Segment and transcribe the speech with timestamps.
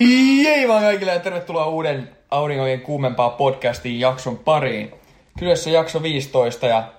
[0.00, 4.94] Jei vaan kaikille ja tervetuloa uuden Aurinkojen kuumempaa podcastiin jakson pariin.
[5.38, 6.92] Kyseessä jakso 15 ja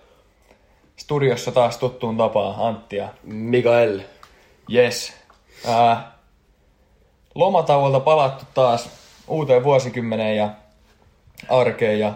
[0.96, 4.00] studiossa taas tuttuun tapaan Antti ja Mikael.
[4.73, 5.14] Yes.
[5.68, 6.11] Ää,
[7.36, 8.89] lomatauolta palattu taas
[9.27, 10.50] uuteen vuosikymmeneen ja
[11.50, 12.14] arkeen ja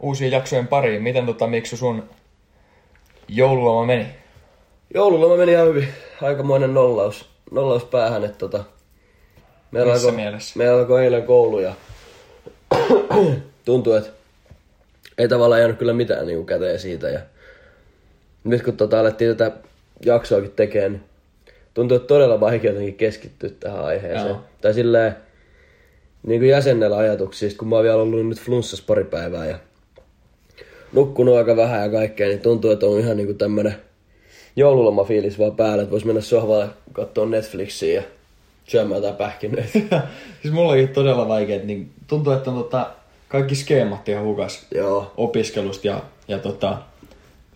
[0.00, 1.02] uusien jaksojen pariin.
[1.02, 2.10] Miten tota, miksi sun
[3.28, 4.06] joululoma meni?
[4.94, 5.88] Joululoma meni ihan hyvin.
[6.22, 8.24] Aikamoinen nollaus, nollaus päähän.
[8.24, 8.64] Että tota,
[9.74, 10.58] meillä, Missä alkoi, mielessä?
[10.58, 11.74] meillä alkoi eilen koulu ja
[13.64, 14.10] tuntuu, että
[15.18, 17.08] ei tavallaan jäänyt kyllä mitään niin käteen siitä.
[17.08, 17.20] Ja
[18.44, 19.56] nyt kun tota, alettiin tätä
[20.04, 21.02] jaksoakin tekemään, niin
[21.74, 24.28] tuntuu, että todella vaikea jotenkin keskittyä tähän aiheeseen.
[24.28, 24.42] Joo.
[24.60, 25.16] Tai silleen
[26.26, 29.58] niin kuin jäsennellä ajatuksista, kun mä oon vielä ollut nyt flunssas pari päivää ja
[30.92, 33.76] nukkunut aika vähän ja kaikkea, niin tuntuu, että on ihan niinku tämmönen
[34.56, 38.02] joululomafiilis vaan päällä, että vois mennä sohvalle katsoa Netflixiä ja
[38.64, 39.72] syömään jotain pähkinöitä.
[40.42, 42.90] siis mullakin todella vaikeet, niin tuntuu, että on tota,
[43.28, 46.78] kaikki skeemat ihan hukas Joo, opiskelusta ja, ja tota,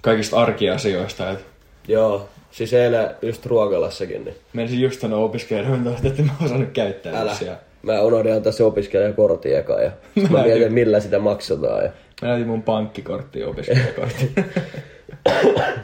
[0.01, 1.31] kaikista arkiasioista.
[1.31, 1.45] Et
[1.89, 2.29] joo.
[2.51, 7.35] Siis eilen just ruokalassakin, niin menisin just sanoa opiskelijoille, että en mä osannut käyttää älä.
[7.35, 7.59] siellä.
[7.83, 9.91] Mä unohdin antaa se opiskelijakortin eka ja
[10.23, 11.85] mä Mä mietin, millä sitä maksataan.
[11.85, 11.91] Ja...
[12.23, 14.29] Mä näytin mun pankkikorttia opiskelijakorttia.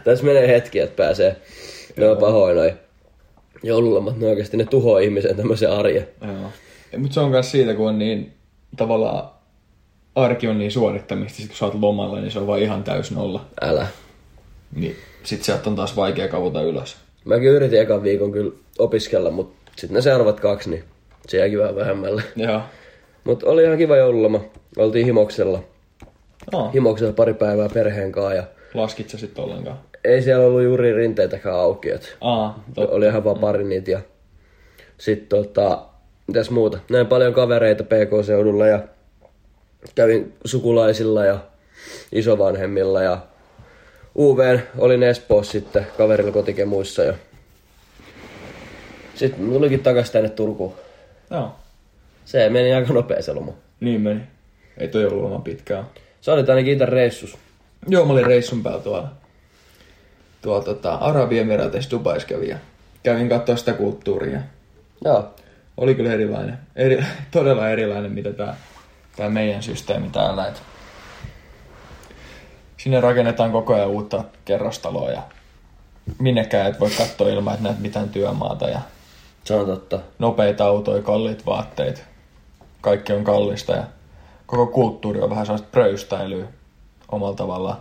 [0.05, 1.37] Tässä menee hetki, että pääsee.
[1.97, 2.73] Ne on pahoin noin
[3.67, 6.09] joululomat, ne oikeasti ne tuhoaa ihmisen tämmöisen arjen.
[6.21, 6.51] Joo.
[6.99, 8.33] Mutta se on myös siitä, kun on niin
[8.77, 9.31] tavallaan
[10.15, 13.11] arki on niin suorittamista, sit kun sä oot lomalla, niin se on vaan ihan täys
[13.11, 13.47] nolla.
[13.61, 13.87] Älä.
[14.75, 16.97] Niin sit sieltä on taas vaikea kavuta ylös.
[17.25, 20.85] Mäkin yritin ekan viikon kyllä opiskella, mutta sitten ne seuraavat kaksi, niin
[21.29, 22.23] se jäikin vähän vähemmälle.
[22.37, 22.61] Joo.
[23.25, 24.41] Mutta oli ihan kiva joululoma.
[24.77, 25.63] Oltiin Himoksella.
[26.53, 26.73] Oh.
[26.73, 28.45] Himoksella pari päivää perheen kanssa ja
[28.75, 29.79] Laskit sä sit ollenkaan?
[30.05, 31.91] ei siellä ollut juuri rinteitäkään auki.
[31.91, 32.95] Et Aa, totta.
[32.95, 34.01] oli ihan vaan pari niitä ja
[34.99, 35.85] sitten tota,
[36.27, 36.79] mitäs muuta.
[36.91, 38.81] Näin paljon kavereita PK-seudulla ja
[39.95, 41.39] kävin sukulaisilla ja
[42.13, 43.19] isovanhemmilla ja
[44.19, 47.15] UVn olin Espoossa sitten kaverilla kotikemuissa ja
[49.15, 50.75] sitten tulikin takas tänne Turkuun.
[51.31, 51.53] Joo.
[52.25, 53.53] Se meni aika nopea se loma.
[53.81, 54.21] Niin meni.
[54.79, 55.85] Ei toi ollut loma pitkään.
[56.21, 57.39] Sä olit ainakin itse reissus.
[57.89, 59.09] Joo, mä olin reissun päällä tuolla,
[60.43, 62.59] tuolla tota, Arabiemiraateissa Dubais kävin ja
[63.03, 64.41] kävin katsoa sitä kulttuuria.
[65.05, 65.35] Joo.
[65.77, 66.59] Oli kyllä erilainen.
[66.77, 68.57] Eri, todella erilainen, mitä tää,
[69.17, 70.47] tää meidän systeemi täällä.
[70.47, 70.63] Et
[72.77, 75.23] sinne rakennetaan koko ajan uutta kerrostaloa ja
[76.19, 78.81] minnekään et voi katsoa ilman, että näet mitään työmaata ja
[79.45, 79.99] Se on totta.
[80.19, 82.05] nopeita autoja, kalliit vaatteet.
[82.81, 83.85] Kaikki on kallista ja
[84.47, 86.45] koko kulttuuri on vähän sellaista pröystäilyä
[87.15, 87.79] omalla tavallaan.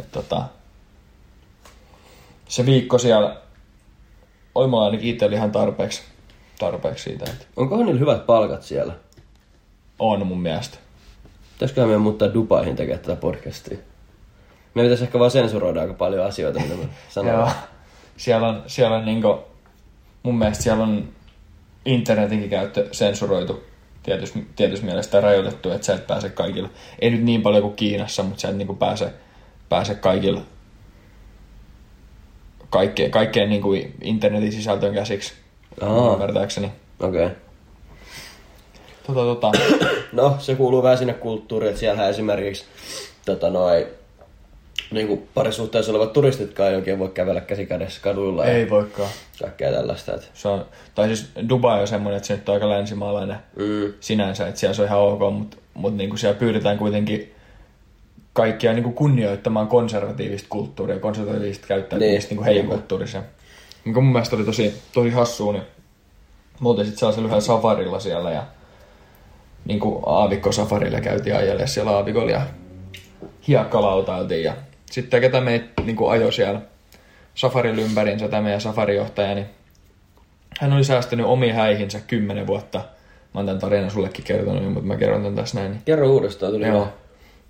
[0.00, 0.44] Et tota,
[2.48, 3.36] se viikko siellä
[4.54, 6.02] oli mulla ainakin itsellä ihan tarpeeksi,
[6.58, 8.92] tarpeeksi siitä, että Onkohan niillä hyvät palkat siellä?
[9.98, 10.78] on mun mielestä.
[11.52, 13.78] Pitäisiköhän meidän muuttaa Dubaihin tekemään tätä podcastia?
[14.74, 17.32] Me pitäisi ehkä vaan sensuroida aika paljon asioita, mitä me sanon.
[17.32, 17.48] Joo.
[18.16, 19.38] Siellä on, siellä on niinku,
[20.22, 21.08] mun mielestä siellä on
[21.84, 23.62] internetinkin käyttö sensuroitu
[24.04, 26.70] tietyssä, tietyssä mielessä rajoitettu, että sä et pääse kaikille.
[26.98, 29.12] Ei nyt niin paljon kuin Kiinassa, mutta sä et niinku pääse,
[29.68, 30.40] pääse kaikille
[32.74, 33.72] kaikkeen, kaikkeen niinku
[34.02, 35.34] internetin sisältöön käsiksi.
[35.80, 36.12] Aa.
[36.12, 36.72] Ymmärtääkseni.
[37.00, 37.26] Okei.
[37.26, 37.36] Okay.
[39.06, 39.52] Tota, tota.
[40.12, 42.64] No, se kuuluu vähän sinne kulttuuriin, että siellä esimerkiksi
[43.24, 43.86] tota noi,
[44.90, 49.08] niin kuin parisuhteessa olevat turistitkaan ei oikein voi kävellä käsi kädessä kaduilla ja Ei voikaan.
[49.40, 50.14] kaikkea tällaista.
[50.14, 53.92] Että, Se on, tai siis Dubai on semmoinen, että se nyt on aika länsimaalainen mm,
[54.00, 57.34] sinänsä, että siellä se on ihan ok, mutta mut niinku siellä pyydetään kuitenkin
[58.32, 63.22] kaikkia niinku kunnioittamaan konservatiivista kulttuuria, konservatiivista käyttäytymistä Niin, niinku heidän kulttuurissa.
[63.84, 65.64] Niin mun mielestä oli tosi, tosi hassua, niin
[66.60, 68.42] me oltiin sitten sellaisella yhdellä safarilla siellä ja
[69.64, 72.42] niinku aavikkosafarilla käytiin ajelle siellä aavikolla ja
[73.48, 74.54] hiekkalautailtiin ja
[74.90, 76.60] sitten ketä meitä niinku ajoi siellä
[77.34, 79.46] safarilla ympärinsä, tämä meidän safarijohtaja, niin
[80.60, 82.78] hän oli säästänyt omiin häihinsä kymmenen vuotta.
[82.78, 85.70] Mä oon tämän tarinan sullekin kertonut, mutta mä kerron tämän tässä näin.
[85.70, 85.82] Niin.
[85.84, 86.88] kerro uudestaan, tuli Joo.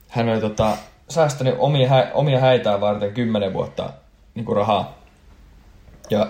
[0.09, 0.77] Hän oli tota,
[1.09, 3.91] säästänyt omia, hä- omia häitään varten kymmenen vuotta
[4.35, 4.99] niin kuin rahaa.
[6.11, 6.29] Ja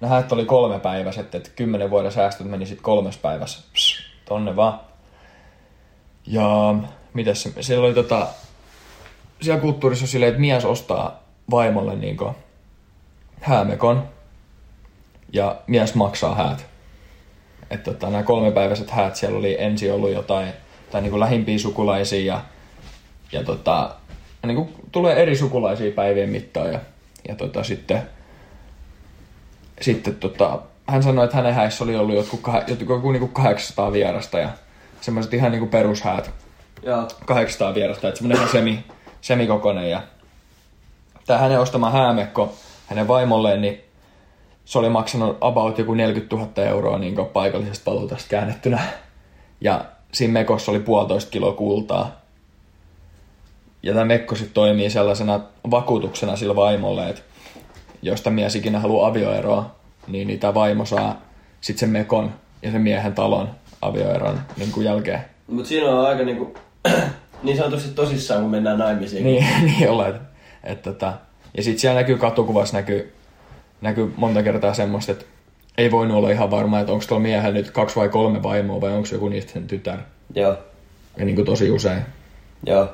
[0.00, 3.62] ne häät oli kolme päiväiset, että kymmenen vuoden säästöt meni sitten kolmes päivässä.
[3.72, 4.80] Pss, tonne vaan.
[6.26, 6.74] Ja
[7.14, 8.26] mitäs se, siellä oli tota,
[9.42, 12.16] siellä kulttuurissa on silleen, että mies ostaa vaimolle niin
[13.40, 14.08] häämekon
[15.32, 16.66] ja mies maksaa häät.
[17.70, 20.48] Että tota, nämä kolmepäiväiset häät siellä oli ensin ollut jotain,
[20.90, 22.40] tai niin kuin lähimpiä sukulaisia ja,
[23.32, 23.94] ja tota,
[24.46, 26.80] niin kuin tulee eri sukulaisia päivien mittaan ja,
[27.28, 28.02] ja tota, sitten,
[29.80, 33.92] sitten tota, hän sanoi, että hänen häissä oli ollut jotkut, kah- jotkut, joku niinku 800
[33.92, 34.48] vierasta ja
[35.00, 36.30] semmoiset ihan niinku perushäät.
[36.82, 37.08] Joo.
[37.26, 38.84] 800 vierasta, että semmoinen ihan semi,
[39.24, 39.90] semikokoinen.
[39.90, 40.02] Ja
[41.26, 42.54] tämä hänen ostama häämekko
[42.86, 43.80] hänen vaimolleen, niin
[44.64, 48.78] se oli maksanut about joku 40 000 euroa niin paikallisesta valuutasta käännettynä.
[49.60, 52.20] Ja siinä mekossa oli puolitoista kiloa kultaa.
[53.82, 55.40] Ja tämä mekko sitten toimii sellaisena
[55.70, 57.22] vakuutuksena sillä vaimolle, että
[58.02, 59.74] jos tämä mies ikinä haluaa avioeroa,
[60.06, 61.20] niin, niin tämä vaimo saa
[61.60, 62.32] sitten sen mekon
[62.62, 63.50] ja sen miehen talon
[63.82, 65.24] avioeron niin jälkeen.
[65.46, 66.54] Mut siinä on aika niinku,
[67.44, 69.24] niin sanotusti tosissaan, kun mennään naimisiin.
[69.24, 70.20] Niin, niin olla, että,
[70.64, 71.12] että, että
[71.56, 73.12] ja sitten siellä näkyy katukuvassa näkyy,
[73.80, 75.24] näkyy monta kertaa semmoista, että
[75.78, 78.92] ei voinut olla ihan varma, että onko tuolla miehellä nyt kaksi vai kolme vaimoa vai
[78.92, 79.98] onko joku niistä sen tytär.
[80.34, 80.56] Joo.
[81.16, 82.02] Ja niin kuin tosi usein.
[82.66, 82.88] Joo.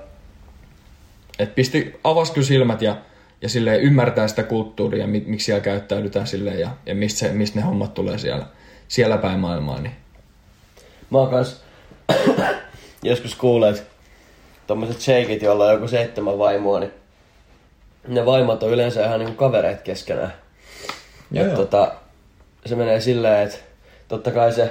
[1.38, 2.96] Et pisti, avasi kyllä silmät ja,
[3.42, 7.58] ja silleen ymmärtää sitä kulttuuria, mi, miksi siellä käyttäydytään silleen ja, ja mistä, se, mistä
[7.58, 8.46] ne hommat tulee siellä,
[8.88, 9.80] siellä päin maailmaa.
[9.80, 9.94] Niin.
[11.10, 11.60] Mä oon kans
[13.02, 13.82] joskus kuullut, että
[14.70, 16.92] tommoset sheikit, joilla on joku seitsemän vaimoa, niin
[18.08, 20.32] ne vaimot on yleensä ihan niinku kavereet keskenään.
[21.30, 21.56] Joo, Ja joo.
[21.56, 21.92] tota,
[22.66, 23.58] se menee silleen, että
[24.08, 24.70] totta kai se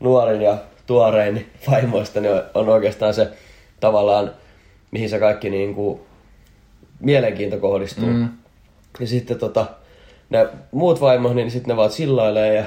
[0.00, 0.56] nuorin ja
[0.86, 3.28] tuorein niin vaimoista niin on- oikeastaan se
[3.80, 4.30] tavallaan,
[4.90, 6.06] mihin se kaikki niinku
[7.00, 8.06] mielenkiinto kohdistuu.
[8.08, 8.28] Mm.
[9.00, 9.66] Ja sitten tota,
[10.30, 12.64] ne muut vaimot, niin sitten ne vaan chillailee ja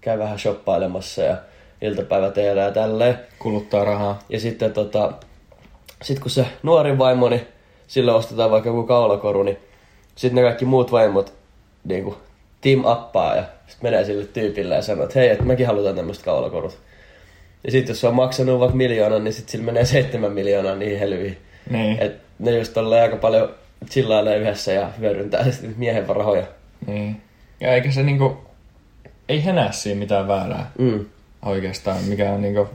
[0.00, 1.36] käy vähän shoppailemassa ja
[1.82, 3.18] iltapäiväteellä ja tälleen.
[3.38, 4.18] Kuluttaa rahaa.
[4.28, 5.12] Ja sitten tota,
[6.02, 7.46] sit kun se nuorin vaimo, niin
[7.86, 9.58] sille ostetaan vaikka joku kaulakoru, niin
[10.16, 11.32] sitten ne kaikki muut vaimot
[11.84, 12.16] niinku
[12.60, 16.24] team appaa ja sitten menee sille tyypille ja sanoo, että hei, että mekin halutaan tämmöistä
[16.24, 16.78] kaulakorut.
[17.64, 20.98] Ja sitten jos se on maksanut vaikka miljoonan, niin sitten sillä menee seitsemän miljoonaa niihin
[20.98, 21.38] helviin.
[21.70, 21.98] Niin.
[22.02, 23.54] Et ne just tolleen aika paljon
[23.90, 26.46] chillailee yhdessä ja hyödyntää sitten miehen rahoja.
[26.86, 27.22] niin.
[27.60, 28.36] Ja eikä se niinku,
[29.28, 31.04] ei he näe siinä mitään väärää Mm.
[31.44, 32.68] oikeastaan, mikä on niinku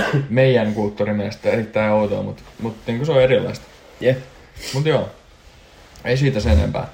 [0.30, 3.64] meidän kulttuurin mielestä erittäin outoa, mutta mut niinku se on erilaista.
[4.00, 4.18] Jep.
[4.74, 5.08] Mut joo,
[6.04, 6.88] ei siitä sen enempää.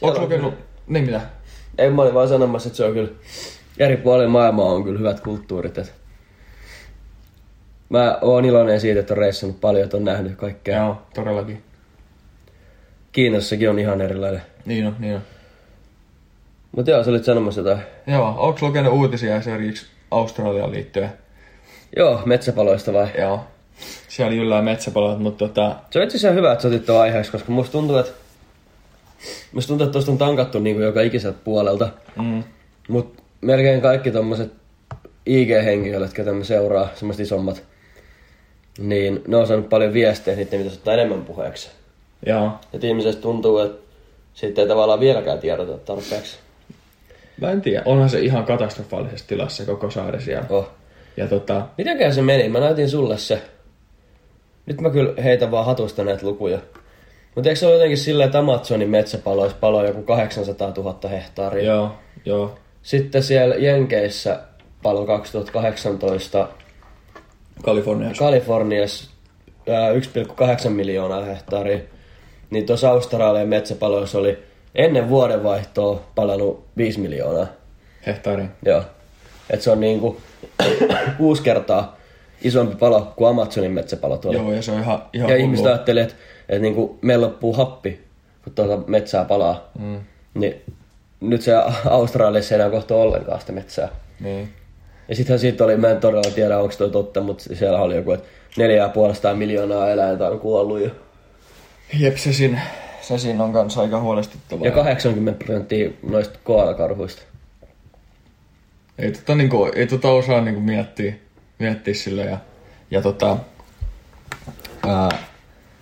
[0.00, 0.54] Ootko on lukenut,
[0.86, 1.20] niin mitä?
[1.78, 3.10] Ei mä olin vaan sanomassa, että se on kyllä
[3.78, 5.78] eri puolilla maailmaa on kyllä hyvät kulttuurit.
[5.78, 5.94] Et
[7.88, 10.78] mä oon iloinen siitä, että on reissannut paljon, että on nähnyt kaikkea.
[10.78, 11.62] Joo, todellakin.
[13.12, 14.42] Kiinassakin on ihan erilainen.
[14.64, 15.22] Niin on, niin on.
[16.72, 17.82] Mutta joo, sä olit sanomassa jotain.
[18.06, 21.12] Joo, onko lukenut uutisia esimerkiksi Australiaan liittyen?
[21.96, 23.08] Joo, metsäpaloista vai?
[23.18, 23.40] Joo.
[24.08, 27.52] Siellä jyllää metsäpalot, mutta tota, Se on itse asiassa hyvä, että sä otit aiheeksi, koska
[27.52, 28.12] musta tuntuu, että
[29.52, 31.88] musta tuntuu, että tosta on tankattu niin kuin joka ikiseltä puolelta.
[32.22, 32.44] mm,
[32.88, 34.52] Mut melkein kaikki tommoset
[35.26, 37.62] IG-henkilöt, ketä me seuraa, semmoset isommat,
[38.78, 41.70] niin ne on saanut paljon viestejä, niitä pitäisi ottaa enemmän puheeksi.
[42.26, 42.50] joo.
[42.72, 43.82] Et ihmisestä tuntuu, että
[44.34, 46.38] siitä ei tavallaan vieläkään tiedota tarpeeksi.
[47.40, 50.46] Mä en tiedä, onhan se ihan katastrofaalisessa tilassa koko saari siellä.
[50.50, 50.70] Oh.
[51.16, 52.48] Ja tota, Mitenkään se meni?
[52.48, 53.42] Mä näytin sulle se.
[54.66, 56.58] Nyt mä kyllä heitän vaan hatusta näitä lukuja.
[57.34, 61.64] Mutta eikö se ole jotenkin silleen, että Amazonin metsäpaloissa paloi joku 800 000 hehtaaria?
[61.64, 61.92] joo,
[62.24, 62.58] joo.
[62.82, 64.40] Sitten siellä Jenkeissä
[64.82, 66.48] palo 2018
[67.62, 68.24] Kaliforniassa.
[68.24, 69.10] Kaliforniassa
[69.68, 69.92] ää,
[70.64, 71.78] 1,8 miljoonaa hehtaaria.
[72.50, 74.38] Niin tuossa Australian metsäpaloissa oli
[74.74, 77.46] ennen vuodenvaihtoa palannut 5 miljoonaa.
[78.06, 78.44] Hehtaari.
[78.66, 78.82] Joo.
[79.50, 80.20] Et se on niinku
[81.18, 81.96] kuusi kertaa
[82.42, 84.36] isompi palo kuin Amazonin metsäpalot oli.
[84.36, 86.14] Joo, ja se on ihan, ihan ja ihmiset ajattelee, että,
[86.48, 88.00] että niinku meillä loppuu happi,
[88.44, 89.70] kun tuota metsää palaa.
[89.78, 90.00] Mm,
[90.34, 90.62] Niin
[91.20, 91.52] nyt se
[91.90, 93.88] Australiassa ei enää kohta ollenkaan sitä metsää.
[94.20, 94.48] niin.
[95.08, 98.12] Ja sittenhän siitä oli, mä en todella tiedä onko toi totta, mutta siellä oli joku,
[98.12, 100.90] että neljä ja puolestaan miljoonaa eläintä on kuollut jo.
[101.98, 102.60] Jep, se siinä,
[103.00, 104.66] se siinä on kanssa aika huolestuttavaa.
[104.66, 107.22] Ja 80 prosenttia noista koalakarhuista.
[108.98, 111.14] Ei tota, niinku, ei tota osaa niinku miettiä,
[111.58, 112.38] miettiä sille ja,
[112.90, 113.36] ja tota,
[114.86, 115.08] ää,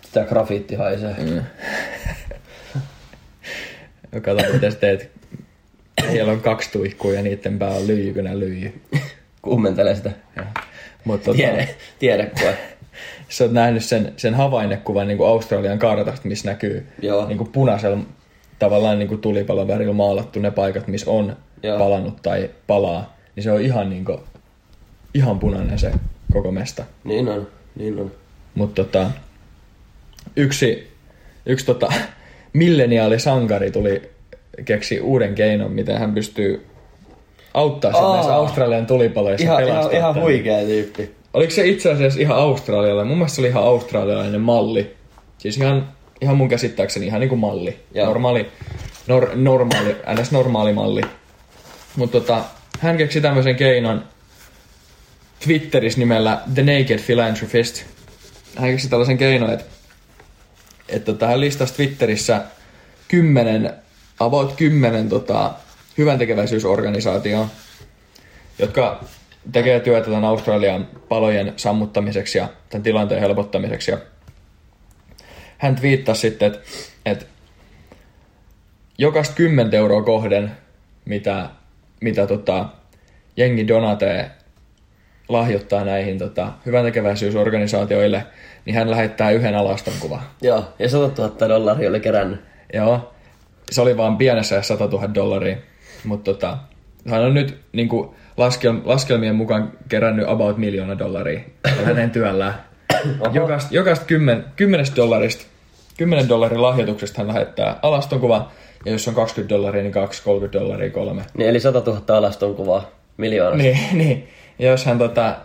[0.03, 1.15] Sitä grafiitti haisee.
[1.19, 1.43] mm.
[4.23, 5.11] kato mitä sä teet.
[6.11, 8.81] Siellä on kaksi tuikkua ja niiden pää on lyijy, kun ne lyijy.
[9.43, 10.11] Kuumentelee sitä.
[11.05, 12.59] Mutta tota, Tiede, tiedekoe.
[13.29, 17.29] sä oot nähnyt sen, sen havainnekuvan niin kuin Australian kartasta, missä näkyy Joo.
[17.29, 17.99] niin kuin punaisella
[18.59, 21.79] tavallaan niin kuin tulipalon värillä maalattu ne paikat, missä on Joo.
[21.79, 23.17] palannut tai palaa.
[23.37, 24.19] Niin se on ihan, niin kuin,
[25.15, 25.93] ihan punainen se
[26.33, 26.85] koko mesta.
[27.05, 28.13] Niin on, niin on.
[28.55, 29.11] Mutta tota,
[30.37, 30.91] yksi,
[31.47, 31.93] yksi tota,
[32.53, 34.03] milleniaalisankari tuli
[34.65, 36.67] keksi uuden keinon, miten hän pystyy
[37.55, 40.25] auttaa sen näissä Australian tulipaloissa Ihan, pelastaa ihan, ihan tämän.
[40.25, 41.11] huikea tyyppi.
[41.35, 43.07] Oliko se itse asiassa ihan australialainen?
[43.07, 44.95] Mun mielestä se oli ihan australialainen malli.
[45.39, 45.89] Siis ihan,
[46.21, 47.77] ihan mun käsittääkseni ihan niinku malli.
[47.95, 48.07] Joo.
[48.07, 48.47] Normaali,
[49.07, 50.33] nor, normaali, ns.
[50.33, 51.01] normaali malli.
[51.97, 52.45] Mutta tota,
[52.81, 54.05] hän keksi tämmöisen keinon
[55.45, 57.85] Twitterissä nimellä The Naked Philanthropist.
[58.57, 59.65] Hän keksi tällaisen keinon, että,
[60.89, 62.43] että tota, hän listasi Twitterissä
[63.09, 63.75] kymmenen,
[64.21, 65.53] about kymmenen tota,
[65.99, 67.51] hyvän tekeväisyysorganisaatioon,
[68.59, 69.05] jotka
[69.53, 73.91] tekee työtä tämän Australian palojen sammuttamiseksi ja tämän tilanteen helpottamiseksi.
[73.91, 73.99] Ja
[75.59, 76.61] hän twiittasi sitten, että,
[77.07, 77.25] että
[78.99, 80.57] jokaista 10 euroa kohden,
[81.05, 81.51] mitä,
[82.01, 82.67] mitä tota,
[83.37, 84.31] jengi donatee
[85.29, 88.27] lahjoittaa näihin tota, hyvän tekeväisyysorganisaatioille,
[88.65, 90.23] niin hän lähettää yhden alaston kuvan.
[90.43, 92.41] Joo, ja 100 000 dollaria oli kerännyt.
[92.75, 93.13] Joo,
[93.71, 95.57] se oli vaan pienessä 100 000 dollaria,
[96.05, 96.59] mutta tota,
[97.09, 101.41] hän on nyt niin kuin, laskel, laskelmien mukaan kerännyt about miljoona dollaria
[101.85, 102.55] hänen työllään.
[103.33, 105.45] jokaista, jokaista kymmen, kymmenestä dollarista,
[105.97, 108.47] kymmenen dollarin lahjoituksesta hän lähettää alaston kuvan,
[108.85, 111.23] ja jos on 20 dollaria, niin 2, 30 dollaria, kolme.
[111.35, 113.63] Niin, eli 100 000 alaston kuvaa miljoonasta.
[113.63, 114.29] Niin, niin.
[114.59, 115.37] Ja jos hän, tota,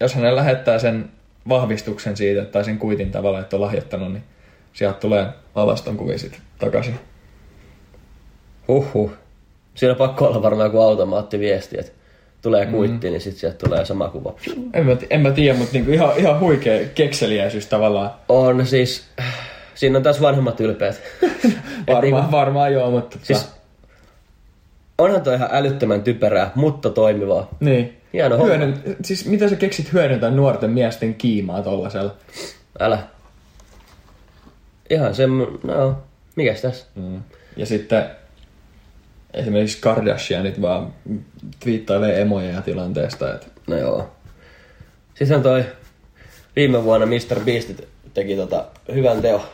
[0.00, 1.10] jos hän lähettää sen
[1.48, 4.24] vahvistuksen siitä, tai sen kuitin tavalla, että on lahjoittanut, niin
[4.72, 6.94] sieltä tulee alaston kuvia sitten takaisin.
[8.68, 9.12] Huhhuh.
[9.74, 11.92] Siinä on pakko olla varmaan joku automaattiviesti, että
[12.42, 13.12] tulee kuitti, mm.
[13.12, 14.34] niin sitten sieltä tulee sama kuva.
[14.72, 18.10] En mä, en mä tiedä, mutta niinku ihan, ihan huikea kekseliäisyys tavallaan.
[18.28, 19.04] On siis,
[19.74, 21.02] siinä on taas vanhemmat ylpeät.
[21.86, 23.18] Varmaan, niinku- varmaan joo, mutta...
[23.22, 23.48] Siis, tota-
[24.98, 27.48] onhan toi ihan älyttömän typerää, mutta toimivaa.
[27.60, 28.00] niin.
[28.12, 28.44] hieno.
[28.44, 32.14] Hyödyn, siis mitä sä keksit hyödyntää nuorten miesten kiimaa tollasella?
[32.80, 32.98] Älä.
[34.90, 35.26] Ihan se,
[35.62, 36.02] no,
[36.36, 36.86] mikäs tässä?
[36.94, 37.22] Mm.
[37.56, 38.04] Ja sitten
[39.34, 40.94] esimerkiksi Kardashianit vaan
[41.60, 44.10] twiittailee emoja tilanteesta, että No joo.
[45.14, 45.64] Sitten toi
[46.56, 47.40] viime vuonna Mr.
[47.44, 47.70] Beast
[48.14, 48.64] teki tota
[48.94, 49.44] hyvän teo.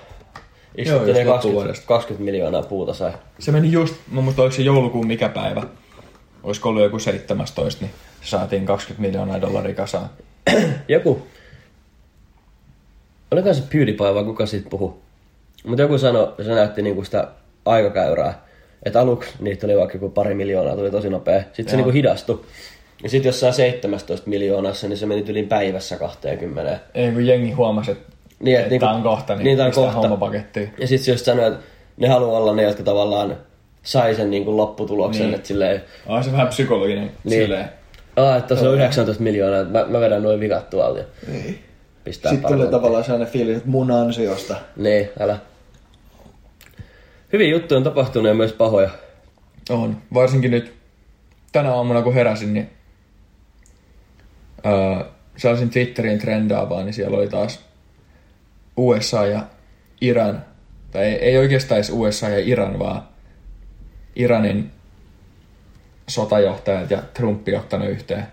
[0.74, 1.86] Joo, Istutti just ne 20, loppuvuodesta.
[1.86, 3.12] 20 miljoonaa puuta sai.
[3.38, 5.62] se meni just, mä muistan, oliko se joulukuun mikä päivä?
[6.42, 10.10] Olisiko ollut joku 17, niin saatiin 20 miljoonaa dollaria kasaan.
[10.88, 11.22] Joku.
[13.30, 15.02] Oliko se PewDiePie vai kuka siitä puhu?
[15.64, 17.28] Mutta joku sanoi, se näytti niinku sitä
[17.64, 18.42] aikakäyrää.
[18.82, 21.40] Että aluksi niitä oli vaikka joku pari miljoonaa, tuli tosi nopea.
[21.40, 21.76] Sitten se Joo.
[21.76, 22.40] niinku hidastui.
[23.02, 26.80] Ja sitten jossain 17 miljoonassa, niin se meni yli päivässä 20.
[26.94, 29.72] Ei kun jengi huomasi, että, Niin, että niinku- tää on kohta, niin, niin, tää on
[29.72, 30.08] kohta.
[30.78, 31.60] Ja sitten se just sanoi, että
[31.96, 33.36] ne haluaa olla ne, jotka tavallaan
[33.82, 35.34] sai sen niinku lopputuloksen, Niin.
[35.34, 37.12] että silleen, On se vähän psykologinen Niin.
[37.24, 37.42] niin.
[37.42, 37.68] silleen.
[38.16, 41.58] Aa, että tuossa on 19 miljoonaa, että mä, mä vedän noin vikat tuolta Niin.
[42.04, 44.56] pistää Sitten tulee tavallaan sellainen fiilis, että mun ansiosta.
[44.76, 45.38] Niin, älä.
[47.32, 48.90] Hyvin juttuja on tapahtunut ja myös pahoja.
[49.70, 49.96] On.
[50.14, 50.72] Varsinkin nyt
[51.52, 52.70] tänä aamuna kun heräsin, niin
[54.66, 55.04] öö,
[55.36, 57.60] sellaisin Twitterin trendaavaa, niin siellä oli taas
[58.80, 59.46] USA ja
[60.00, 60.44] Iran,
[60.90, 63.02] tai ei, ei oikeastaan edes USA ja Iran, vaan
[64.16, 64.70] Iranin
[66.08, 68.26] sotajohtajat ja Trump ottanut yhteen.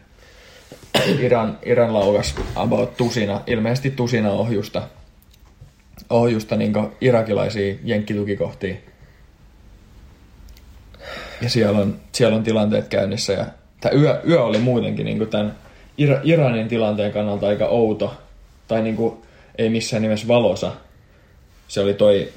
[1.19, 4.81] Iran, Iran laukas about tusina, ilmeisesti tusina ohjusta,
[6.09, 8.75] ohjusta niin irakilaisia jenkkitukikohtia.
[11.41, 13.33] Ja siellä on, siellä on tilanteet käynnissä.
[13.33, 13.45] Ja
[13.81, 15.55] tämä yö, yö oli muutenkin niin tämän
[15.97, 18.13] Ira, Iranin tilanteen kannalta aika outo.
[18.67, 19.17] Tai niin kuin,
[19.57, 20.71] ei missään nimessä valosa.
[21.67, 22.29] Se oli toi,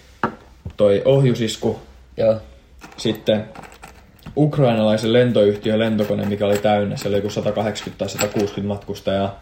[0.77, 1.81] toi ohjusisku,
[2.17, 2.37] Joo.
[2.97, 3.45] sitten
[4.37, 9.41] ukrainalaisen lentoyhtiön lentokone, mikä oli täynnä, se oli joku 180 tai 160 matkustajaa,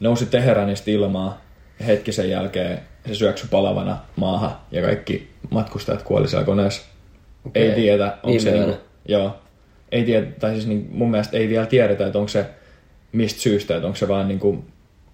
[0.00, 1.34] nousi Teheranista ilmaan
[1.80, 6.82] ja hetki sen jälkeen se syöksy palavana maahan ja kaikki matkustajat kuoli siellä koneessa.
[7.46, 7.68] Okei.
[7.68, 8.50] Ei tiedä, onko Niin se...
[8.50, 8.68] myöhään.
[8.70, 9.36] Niinku, joo.
[9.92, 12.46] Ei tiedä, tai siis niin, mun mielestä ei vielä tiedetä, että onko se
[13.12, 14.64] mistä syystä, että onko se vaan niin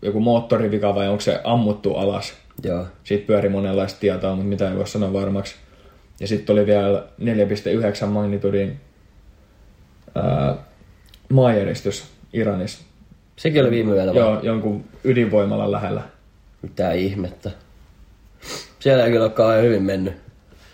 [0.03, 2.35] joku moottorivika vai onko se ammuttu alas.
[2.65, 2.87] Joo.
[3.05, 5.55] Siitä pyöri monenlaista tietoa, mutta mitä ei voi sanoa varmaksi.
[6.21, 7.05] Ja sitten oli vielä
[8.03, 8.81] 4,9 magnitudin
[10.15, 10.57] ää,
[11.29, 12.83] maanjäristys Iranissa.
[13.37, 14.17] Sekin oli viime vai?
[14.17, 16.03] Joo, jonkun ydinvoimalan lähellä.
[16.63, 17.51] Mitä ihmettä.
[18.79, 20.15] Siellä ei kyllä ole kauhean hyvin mennyt.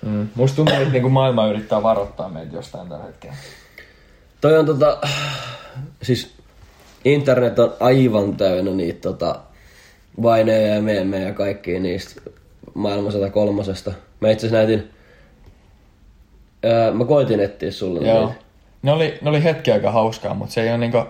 [0.07, 0.29] Mm.
[0.35, 3.37] Musta tuntuu, että niinku maailma yrittää varoittaa meitä jostain tällä hetkellä.
[4.41, 4.99] Toi on tota,
[6.03, 6.38] siis
[7.05, 9.41] internet on aivan täynnä niitä tota,
[10.23, 12.21] vaineja ja meemejä ja kaikkia niistä
[12.75, 13.63] maailman 103.
[14.21, 14.91] Mä itse asiassa näytin,
[16.65, 18.27] öö, mä koitin etsiä sulle Joo.
[18.27, 18.41] niitä.
[18.83, 21.03] Ne oli, ne oli hetki aika hauskaa, mutta se ei ole niinku...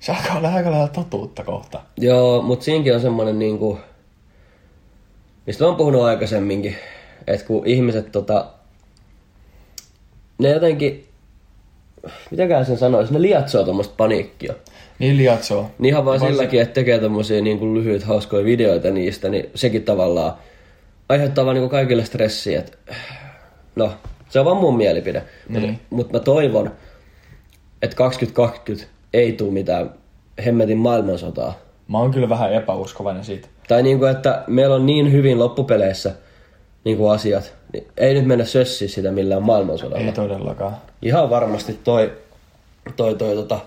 [0.00, 1.80] Se alkaa olla aika lailla totuutta kohta.
[1.96, 3.78] Joo, mutta siinäkin on semmonen niinku,
[5.46, 6.76] mistä mä oon puhunut aikaisemminkin,
[7.26, 8.46] että kun ihmiset tota,
[10.38, 11.08] ne jotenkin,
[12.30, 14.54] mitäkään sen sanoisi, ne lietsoo tuommoista paniikkia.
[14.98, 15.70] Niin liatsoo.
[15.78, 19.50] Niin ihan vaan Varsin- silläkin, että tekee tommosia niin kuin lyhyitä hauskoja videoita niistä, niin
[19.54, 20.32] sekin tavallaan
[21.08, 22.78] aiheuttaa vaan niin kuin kaikille stressiä, että
[23.76, 23.92] no,
[24.28, 25.22] Se on vaan mun mielipide.
[25.48, 25.62] Niin.
[25.62, 26.70] Mutta mut mä toivon,
[27.82, 29.90] että 2020 ei tule mitään
[30.46, 31.58] hemmetin maailmansotaa.
[31.88, 33.48] Mä oon kyllä vähän epäuskovainen siitä.
[33.68, 36.14] Tai niinku, että meillä on niin hyvin loppupeleissä
[36.84, 40.06] niinku asiat, niin ei nyt mennä sössiä sitä millään maailmansodalla.
[40.06, 40.76] Ei todellakaan.
[41.02, 42.12] Ihan varmasti toi,
[42.96, 43.60] toi, toi tota,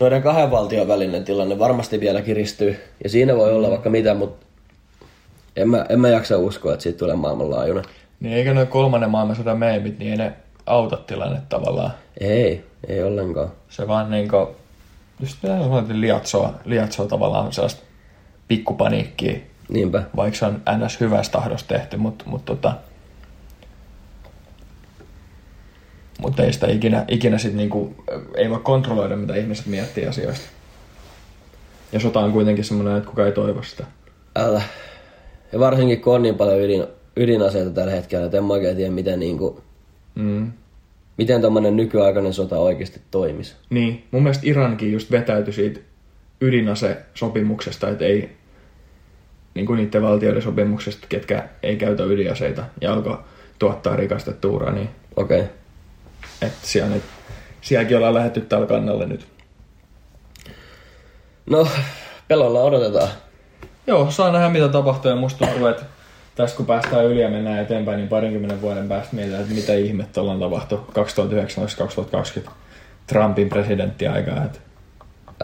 [0.00, 2.80] noiden kahden valtion välinen tilanne varmasti vielä kiristyy.
[3.04, 4.46] Ja siinä voi olla vaikka mitä, mutta
[5.56, 7.84] en mä, en mä jaksa uskoa, että siitä tulee maailmanlaajuinen.
[8.20, 10.32] Niin eikä noin kolmannen maailmansodan meemit, niin ei ne
[10.66, 11.90] auta tilannetta tavallaan.
[12.20, 13.52] Ei, ei ollenkaan.
[13.68, 14.56] Se vaan niinku,
[15.20, 15.38] just
[15.92, 17.82] liatsoo, liatsoo tavallaan sellaista
[18.48, 20.02] pikkupaniikkia, Niinpä.
[20.16, 21.00] vaikka se on ns.
[21.00, 22.72] hyvästä tahdosta tehty, mutta mut, tota,
[26.22, 27.94] mutta ei sitä ikinä, ikinä sit niinku,
[28.36, 30.48] ei voi kontrolloida, mitä ihmiset miettii asioista.
[31.92, 33.84] Ja sota on kuitenkin semmoinen, että kuka ei toivo sitä.
[34.36, 34.62] Älä.
[35.52, 36.86] Ja varsinkin kun on niin paljon ydin,
[37.16, 39.62] ydinaseita tällä hetkellä, että en mä oikein tiedä, miten, niinku,
[40.14, 40.52] Mm.
[41.18, 43.54] miten tommonen nykyaikainen sota oikeasti toimisi.
[43.70, 45.80] Niin, mun mielestä Irankin just vetäytyi siitä
[46.40, 48.30] ydinasesopimuksesta, että ei
[49.54, 53.18] niin kuin niiden valtioiden sopimuksesta, ketkä ei käytä ydinaseita ja alkoi
[53.58, 54.86] tuottaa rikastettua urania.
[55.16, 55.40] Okei.
[55.40, 55.52] Okay.
[56.42, 57.02] Että siellä nyt,
[57.60, 59.26] sielläkin ollaan lähetty tällä kannalle nyt.
[61.50, 61.68] No,
[62.28, 63.08] pelolla odotetaan.
[63.86, 65.82] Joo, saa nähdä mitä tapahtuu ja musta tuntuu, että
[66.34, 70.20] tässä kun päästään yli ja mennään eteenpäin, niin parinkymmenen vuoden päästä mietitään, että mitä ihmettä
[70.20, 70.90] ollaan tapahtunut
[72.46, 72.50] 2019-2020
[73.06, 74.58] Trumpin presidenttiaikaa, että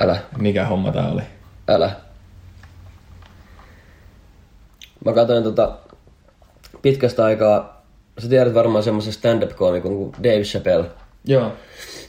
[0.00, 1.22] Älä, mikä homma tää oli.
[1.68, 1.90] älä.
[5.04, 5.76] Mä katsoin tota
[6.82, 7.75] pitkästä aikaa,
[8.18, 10.90] sä tiedät varmaan semmoisen stand-up-koomikon kuin Dave Chappelle.
[11.24, 11.52] Joo.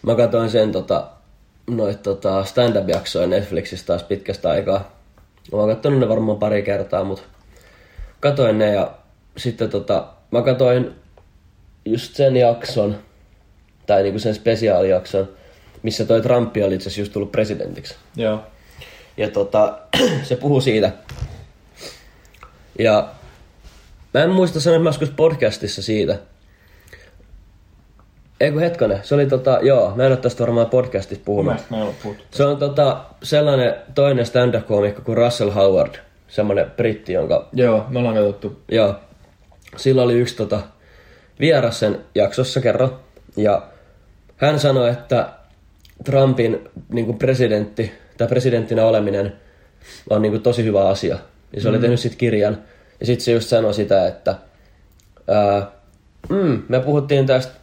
[0.01, 1.07] Mä katsoin sen tota,
[1.69, 4.97] noit tota stand-up-jaksoja Netflixistä taas pitkästä aikaa.
[5.51, 7.23] Mä oon katsonut ne varmaan pari kertaa, mutta
[8.19, 8.91] katoin ne ja
[9.37, 10.95] sitten tota, mä katoin
[11.85, 12.97] just sen jakson,
[13.85, 15.29] tai niinku sen spesiaalijakson,
[15.83, 17.95] missä toi Trump oli itse asiassa just tullut presidentiksi.
[18.15, 18.43] Joo.
[19.17, 19.79] Ja tota,
[20.23, 20.91] se puhuu siitä.
[22.79, 23.09] Ja
[24.13, 26.19] mä en muista sanoa, mä joskus podcastissa siitä.
[28.39, 31.53] Eikö hetkonen, se oli tota, joo, mä en ole tästä varmaan podcastissa Mun puhunut.
[31.87, 32.23] ei puhuttu.
[32.31, 35.95] Se on tota, sellainen toinen stand-up-koomikko kuin Russell Howard,
[36.27, 38.59] semmonen britti, jonka, Joo, me ollaan katsottu.
[38.71, 38.95] joo,
[39.75, 40.59] sillä oli yksi tota,
[41.39, 42.91] vieras sen jaksossa kerran,
[43.37, 43.67] ja
[44.37, 45.29] hän sanoi, että
[46.03, 49.33] Trumpin niin kuin presidentti, tai presidenttinä oleminen
[50.09, 51.17] on niin kuin tosi hyvä asia.
[51.55, 52.57] Ja se oli tehnyt sitten kirjan,
[52.99, 54.35] ja sitten se just sanoi sitä, että
[55.27, 55.71] ää,
[56.29, 57.53] mm, me puhuttiin tästä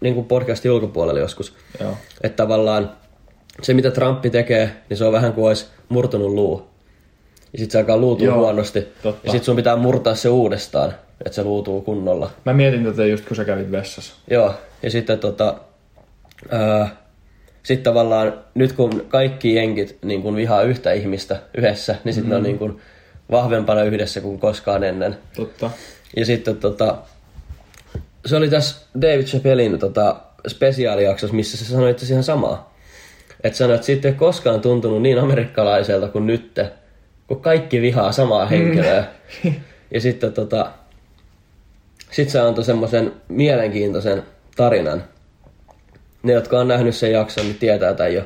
[0.00, 1.96] niin kuin podcastin ulkopuolella joskus, Joo.
[2.22, 2.90] että tavallaan
[3.62, 6.66] se, mitä Trumpi tekee, niin se on vähän kuin olisi murtunut luu.
[7.52, 8.80] Ja sitten se alkaa luutua Joo, huonosti.
[9.02, 9.26] totta.
[9.26, 12.30] Ja sitten sun pitää murtaa se uudestaan, että se luutuu kunnolla.
[12.44, 14.14] Mä mietin tätä just kun sä kävit vessassa.
[14.30, 15.54] Joo, ja sitten tota,
[16.50, 16.96] ää,
[17.62, 22.30] sit tavallaan nyt kun kaikki jenkit niin kun vihaa yhtä ihmistä yhdessä, niin sitten mm.
[22.30, 22.80] ne on niin kun
[23.30, 25.18] vahvempana yhdessä kuin koskaan ennen.
[25.36, 25.70] Totta.
[26.16, 26.98] Ja sitten tota,
[28.26, 30.16] se oli tässä David Chappellin tota,
[30.48, 32.76] spesiaalijaksossa, missä se sanoi itse ihan samaa.
[33.44, 36.60] Että sanoi, että siitä ei koskaan tuntunut niin amerikkalaiselta kuin nyt,
[37.26, 39.04] kun kaikki vihaa samaa henkilöä.
[39.94, 40.70] ja sitten tota,
[42.10, 44.22] sit se antoi semmoisen mielenkiintoisen
[44.56, 45.04] tarinan.
[46.22, 48.22] Ne, jotka on nähnyt sen jakson, niin tietää tämän jo.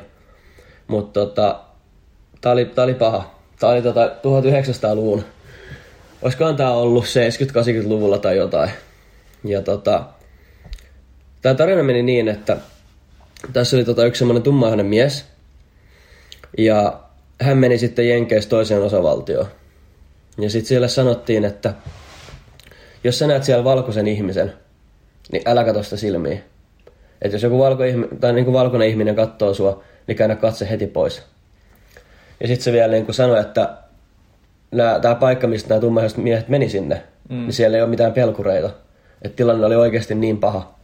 [0.87, 1.59] Mutta tota,
[2.41, 3.40] tää oli, tää oli paha.
[3.61, 5.25] Tää oli tota 1900-luvun
[6.21, 8.69] olisikohan tää ollut 70-80-luvulla tai jotain.
[9.43, 10.03] Ja tota,
[11.41, 12.57] tää tarina meni niin, että
[13.53, 15.25] tässä oli tota yksi semmonen tummaihoinen mies.
[16.57, 16.99] Ja
[17.41, 19.47] hän meni sitten Jenkeistä toiseen osavaltioon.
[20.37, 21.73] Ja sitten siellä sanottiin, että
[23.03, 24.53] jos sä näet siellä valkoisen ihmisen,
[25.31, 26.39] niin älä katso sitä silmiä.
[27.21, 27.83] Että jos joku valko
[28.19, 31.30] tai niin kuin valkoinen ihminen katsoo sua, niin käännä katse heti pois.
[32.41, 33.77] Ja sitten se vielä niin kuin sanoi, että
[35.01, 37.35] tämä paikka, mistä nämä tummaiset miehet meni sinne, mm.
[37.35, 38.69] niin siellä ei ole mitään pelkureita.
[39.21, 40.75] Että tilanne oli oikeasti niin paha.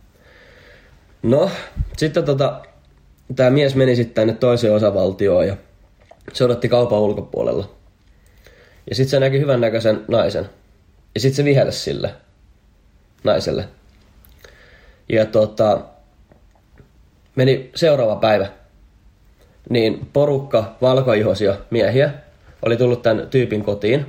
[1.24, 1.52] No,
[1.98, 2.62] sitten tota,
[3.36, 5.58] tämä mies meni sitten tänne toiseen osavaltioon ja
[6.34, 7.70] se odotti kaupan ulkopuolella.
[8.90, 10.50] Ja sitten se näki hyvän näköisen naisen.
[11.16, 12.14] Ja sitten se vihelsi sille
[13.24, 13.68] naiselle.
[15.10, 15.82] Ja tota,
[17.36, 18.48] meni seuraava päivä.
[19.70, 22.14] Niin porukka valkoihoisia miehiä
[22.62, 24.06] oli tullut tämän tyypin kotiin,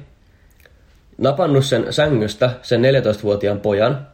[1.19, 4.07] napannut sen sängystä sen 14-vuotiaan pojan,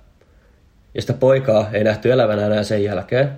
[0.94, 3.32] ja sitä poikaa ei nähty elävänä enää sen jälkeen.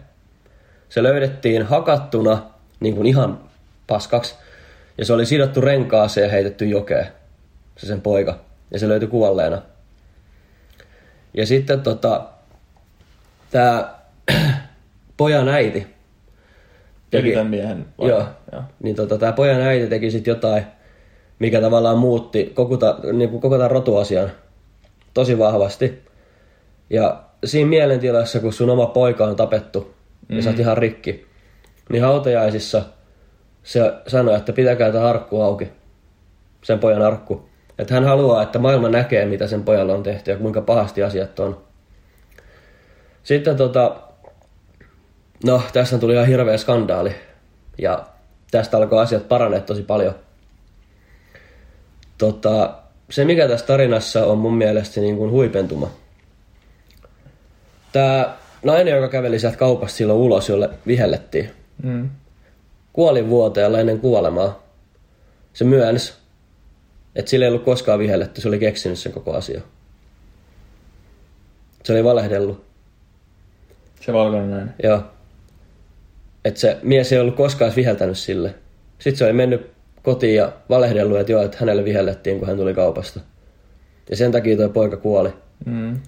[0.88, 2.42] Se löydettiin hakattuna
[2.81, 3.40] niin kuin ihan
[3.87, 4.35] paskaksi,
[4.99, 7.07] ja se oli sidottu renkaaseen ja heitetty jokeen,
[7.77, 8.40] se sen poika,
[8.71, 9.62] ja se löytyi kuolleena.
[11.35, 12.25] Ja sitten tota,
[13.51, 13.95] tää
[15.16, 15.95] pojan äiti,
[17.12, 17.87] Eli tämän miehen.
[17.99, 18.09] vai?
[18.09, 18.62] joo, joo.
[18.83, 20.66] niin tota, tää pojan äiti teki sit jotain,
[21.38, 24.31] mikä tavallaan muutti koko, ta, niin kuin koko tämän rotuasian
[25.14, 26.03] tosi vahvasti.
[26.90, 29.95] Ja siinä mielentilassa, kun sun oma poika on tapettu
[30.29, 31.27] ja sä oot ihan rikki,
[31.88, 32.83] niin hautajaisissa
[33.62, 35.69] se sanoi, että pitäkää tämä arkku auki,
[36.62, 37.49] sen pojan arkku.
[37.79, 41.40] Että hän haluaa, että maailma näkee, mitä sen pojalla on tehty ja kuinka pahasti asiat
[41.40, 41.61] on.
[43.23, 43.97] Sitten tota,
[45.44, 47.14] no tästä tuli ihan hirveä skandaali.
[47.79, 48.07] Ja
[48.51, 50.14] tästä alkoi asiat paranee tosi paljon.
[52.18, 52.75] Tota,
[53.11, 55.90] se mikä tässä tarinassa on mun mielestä niin kuin huipentuma.
[57.92, 61.51] Tämä nainen, joka käveli sieltä kaupasta silloin ulos, jolle vihellettiin,
[61.83, 62.11] Mm.
[62.92, 64.62] kuoli vuoteella ennen kuolemaa.
[65.53, 66.14] Se myönsi,
[67.16, 69.61] että sillä ei ollut koskaan vihelletty, se oli keksinyt sen koko asia.
[71.85, 72.64] Se oli valehdellut.
[74.01, 74.75] Se valkoinen nainen.
[74.83, 75.03] Joo.
[76.46, 78.54] Että se mies ei ollut koskaan viheltänyt sille.
[78.98, 79.70] Sitten se oli mennyt
[80.02, 83.20] kotiin ja valehdellut, että joo, että hänelle vihellettiin, kun hän tuli kaupasta.
[84.11, 85.32] Ja sen takia tuo poika kuoli.
[85.64, 86.00] Mm.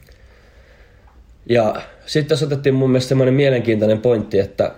[1.47, 4.73] Ja sitten tässä otettiin mun mielestä semmoinen mielenkiintoinen pointti, että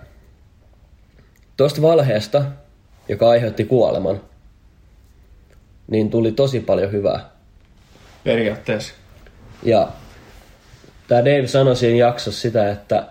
[1.56, 2.44] tuosta valheesta,
[3.08, 4.20] joka aiheutti kuoleman,
[5.88, 7.30] niin tuli tosi paljon hyvää.
[8.24, 8.94] Periaatteessa.
[9.62, 9.88] Ja
[11.08, 13.06] tämä Dave sanoi siinä jaksossa sitä, että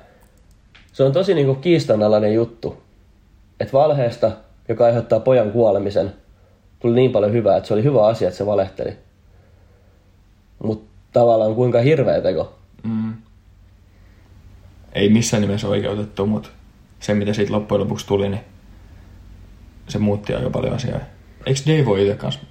[0.99, 2.83] se on tosi niinku kiistanalainen juttu,
[3.59, 4.31] että valheesta,
[4.69, 6.13] joka aiheuttaa pojan kuolemisen,
[6.79, 8.97] tuli niin paljon hyvää, että se oli hyvä asia, että se valehteli.
[10.63, 12.55] Mutta tavallaan kuinka hirveä teko.
[12.83, 13.13] Mm.
[14.93, 16.49] Ei missään nimessä oikeutettu, mutta
[16.99, 18.43] se mitä siitä loppujen lopuksi tuli, niin
[19.88, 20.99] se muutti aika paljon asiaa.
[21.45, 22.41] Eikö Dave ole itse kanssa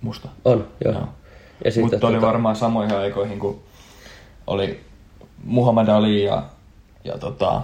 [0.00, 0.28] musta?
[0.44, 0.94] On, joo.
[0.94, 1.08] Joo.
[1.64, 3.62] Ja sitten, Mutta oli tota- varmaan samoihin aikoihin, kun
[4.46, 4.80] oli
[5.44, 6.42] Muhammad Ali ja,
[7.04, 7.62] ja tota,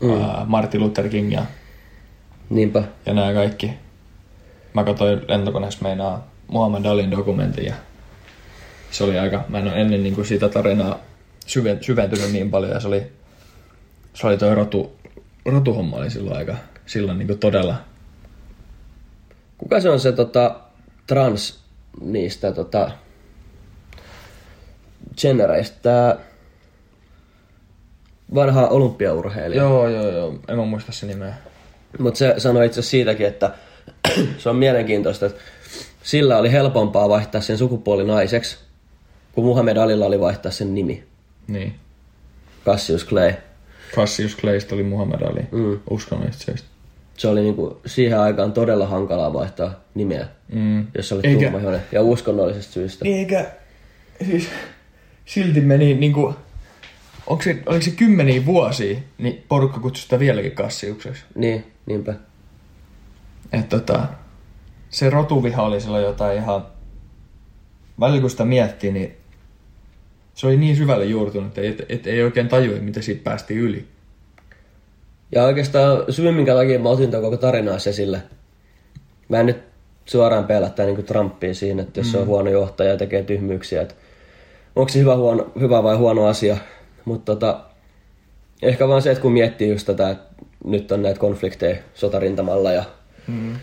[0.00, 0.22] mm.
[0.22, 1.42] ää, Martin Luther King ja,
[2.50, 2.82] Niinpä.
[3.06, 3.70] ja nämä kaikki.
[4.74, 7.74] Mä katsoin lentokoneessa meinaa Muhammad Alin dokumentin ja
[8.90, 10.98] se oli aika, mä en ole ennen niin kuin sitä tarinaa
[11.46, 13.06] syven, syventynyt niin paljon ja se oli,
[14.14, 14.96] se oli toi rotu,
[15.44, 16.56] rotuhomma oli silloin aika,
[16.86, 17.76] silloin niin kuin todella,
[19.58, 20.60] Kuka se on se tota,
[21.06, 21.60] trans
[22.00, 22.90] niistä tota,
[25.20, 26.16] genereistä?
[28.34, 29.62] Vanha olympiaurheilija.
[29.62, 31.34] joo joo joo, en mä muista se nimeä.
[31.98, 33.54] Mutta se sanoi itse asiassa siitäkin, että
[34.38, 35.40] se on mielenkiintoista, että
[36.02, 38.56] sillä oli helpompaa vaihtaa sen sukupuoli naiseksi,
[39.32, 41.04] kuin Muhammed Alilla oli vaihtaa sen nimi.
[41.48, 41.74] Niin.
[42.64, 43.32] Cassius Clay.
[43.94, 45.78] Cassius Claysta oli Muhammad Ali, Mm.
[45.90, 46.68] uskonnollisista syistä.
[47.16, 50.86] Se oli niinku siihen aikaan todella hankalaa vaihtaa nimeä, Mm.
[50.94, 53.04] jos oli Eikä- tummahione ja uskonnollisesta syystä.
[53.04, 53.46] Niin eikä,
[54.26, 54.48] siis
[55.24, 56.34] silti meni niinku,
[57.26, 61.24] onko se, oliko se kymmeniä vuosia, niin porukka kutsui sitä vieläkin kassiukseksi.
[61.34, 62.14] Niin, niinpä.
[63.52, 64.06] Että tota,
[64.90, 66.66] se rotuviha oli silloin jotain ihan,
[68.00, 69.16] välillä kun sitä miettii, niin
[70.34, 73.86] se oli niin syvälle juurtunut, että et, et ei oikein tajua, mitä siitä päästiin yli.
[75.32, 78.22] Ja oikeastaan syy, minkä takia mä otin koko tarinaa esille.
[79.28, 79.62] Mä en nyt
[80.04, 82.12] suoraan pelättää niin Trumpia siinä, että jos mm.
[82.12, 83.94] se on huono johtaja ja tekee tyhmyyksiä, että
[84.76, 86.56] onko se hyvä, huono, hyvä vai huono asia.
[87.06, 87.60] Mutta tota,
[88.62, 92.84] ehkä vaan se, että kun miettii just tätä, että nyt on näitä konflikteja sotarintamalla ja
[93.26, 93.56] mm.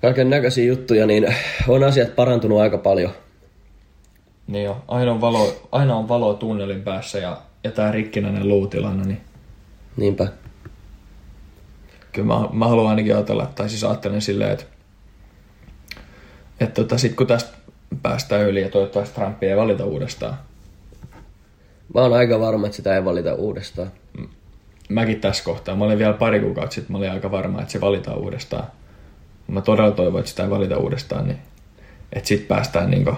[0.00, 1.34] kaiken näköisiä juttuja, niin
[1.68, 3.12] on asiat parantunut aika paljon.
[4.46, 9.04] Niin jo, aina on valo, aina on valo tunnelin päässä ja, ja tää rikkinäinen luutilanne,
[9.04, 9.20] niin
[9.96, 10.28] Niinpä.
[12.12, 14.64] kyllä mä, mä haluan ainakin ajatella, tai siis ajattelen silleen, että,
[16.60, 17.56] että tota, sit kun tästä
[18.02, 20.38] päästään yli ja toivottavasti Trumpia ei valita uudestaan.
[21.94, 23.92] Mä oon aika varma, että sitä ei valita uudestaan.
[24.88, 27.80] Mäkin tässä kohtaa, mä olin vielä pari kuukautta sitten, mä olin aika varma, että se
[27.80, 28.64] valitaan uudestaan.
[29.48, 31.38] Mä todella toivon, että sitä ei valita uudestaan, niin
[32.12, 33.14] että sit päästään niinku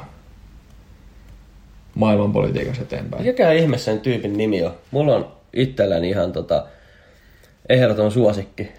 [1.95, 3.25] maailmanpolitiikassa eteenpäin.
[3.27, 4.75] Mikä ihme sen tyypin nimi on?
[4.91, 6.67] Mulla on itselläni ihan tota,
[7.69, 8.73] ehdoton suosikki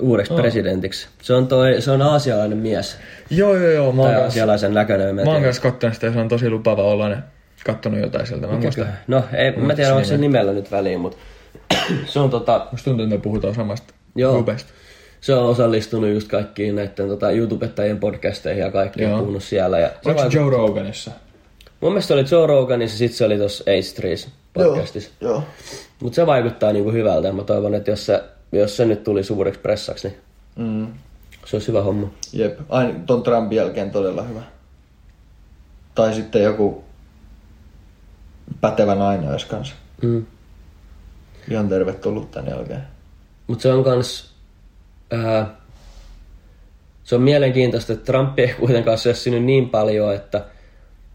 [0.00, 0.40] uudeksi oh.
[0.40, 1.08] presidentiksi.
[1.22, 2.96] Se on, toi, se on aasialainen mies.
[3.30, 3.92] Joo, joo, joo.
[3.92, 5.14] Mä oon, Tai aasialaisen näköinen.
[5.14, 7.16] mä oon kanssa kattonut sitä ja se on tosi lupaava olla.
[7.64, 8.46] Kattonut jotain sieltä.
[8.46, 11.18] Mä muistan, No, ei, mä Muista tiedä, onko se nimellä nyt väliin, mutta
[12.06, 14.34] se on, tota, musta tuntuu, että me puhutaan samasta Joo.
[14.36, 14.72] rubesta.
[15.20, 19.20] se on osallistunut just kaikkiin näiden tota, YouTubettajien podcasteihin ja kaikki on Joo.
[19.20, 19.78] puhunut siellä.
[19.78, 21.10] Ja se Oliko se vaikut- Joe Roganissa?
[21.80, 25.10] Mun mielestä se oli Joe Roganissa, sit se oli tuossa H3 podcastissa.
[25.20, 25.42] Joo.
[26.02, 27.32] Mutta se vaikuttaa niinku hyvältä.
[27.32, 28.22] Mä toivon, että jos se,
[28.52, 30.18] jos se nyt tuli suureksi pressaksi, niin
[30.56, 30.86] Mm.
[31.46, 32.10] se olisi hyvä homma.
[32.32, 34.40] Jep, aina ton Trumpin jälkeen todella hyvä.
[35.94, 36.84] Tai sitten joku
[38.60, 39.74] pätevä nainen olisi kanssa.
[40.02, 40.26] Mm.
[41.50, 42.82] Ihan tervetullut tän jälkeen.
[43.46, 44.34] Mutta se on kans...
[45.10, 45.54] Ää,
[47.04, 50.44] se on mielenkiintoista, että Trump ei kuitenkaan sössinyt niin paljon, että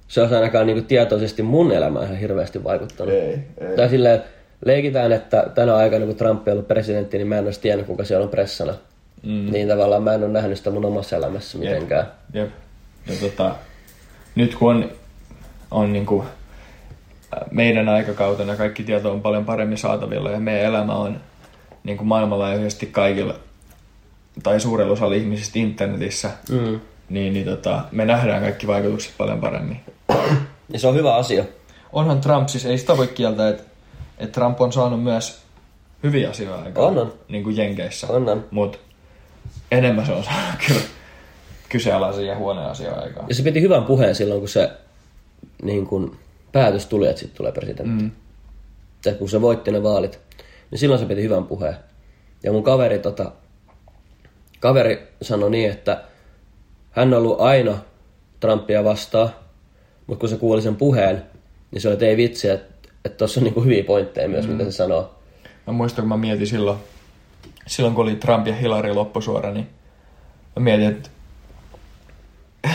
[0.08, 3.14] se olisi ainakaan niinku tietoisesti mun elämään ihan hirveästi vaikuttanut.
[3.14, 3.76] Ei, ei.
[3.76, 4.24] Tai silleen,
[4.66, 8.04] leikitään, että tänä aikana kun Trump ei ollut presidentti, niin mä en olisi tiennyt, kuka
[8.04, 8.74] siellä on pressana.
[9.24, 9.52] Mm.
[9.52, 12.12] Niin tavallaan mä en ole nähnyt sitä mun omassa elämässä mitenkään.
[12.34, 12.50] Jep.
[13.08, 13.56] Ja tota,
[14.36, 14.92] nyt kun on,
[15.72, 16.26] on niinku,
[17.52, 21.22] meidän aikakautena kaikki tieto on paljon paremmin saatavilla ja meidän elämä on
[21.84, 23.34] niinku maailmanlaajuisesti kaikilla
[24.44, 26.80] tai suurella osalla ihmisistä internetissä, Mm.
[27.10, 29.80] niin, niin tota, me nähdään kaikki vaikutukset paljon paremmin.
[30.74, 31.44] Ja se on hyvä asia.
[31.94, 33.64] Onhan Trump, siis ei sitä voi kieltää, että,
[34.18, 35.42] että Trump on saanut myös
[36.04, 36.98] hyviä asioita aikaan.
[36.98, 37.14] On.
[37.28, 38.08] Niin kuin Jenkeissä.
[38.08, 38.46] On, on.
[38.52, 38.78] Mutta
[39.72, 40.82] enemmän se on saanut kyllä
[41.70, 43.26] kyseenalaisia ja huonoja asioita aikaan.
[43.30, 44.72] Ja se piti hyvän puheen silloin, kun se
[45.64, 46.18] niin kun,
[46.52, 48.04] päätös tuli, että sitten tulee presidentti.
[48.04, 48.12] Mm.
[49.04, 50.20] Tai kun se voitti ne vaalit,
[50.72, 51.76] niin silloin se piti hyvän puheen.
[52.44, 53.32] Ja mun kaveri, tota,
[54.60, 56.04] kaveri sanoi niin, että
[56.92, 57.78] hän on ollut aina
[58.40, 59.30] Trumpia vastaan,
[60.08, 61.24] mutta kun se kuuli sen puheen,
[61.72, 64.52] niin se oli, että ei vitsi, että että tuossa on niinku hyviä pointteja myös, mm.
[64.52, 65.16] mitä se sanoo.
[65.68, 66.78] Mä muistan, kun mä mietin silloin,
[67.68, 69.68] silloin kun oli Trump ja Hillary loppusuora, niin
[70.56, 71.10] mä mietin, että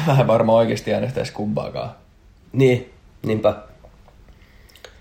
[0.07, 1.91] mä en varmaan oikeasti äänestäisi kumpaakaan.
[2.53, 2.93] Niin,
[3.25, 3.55] niinpä.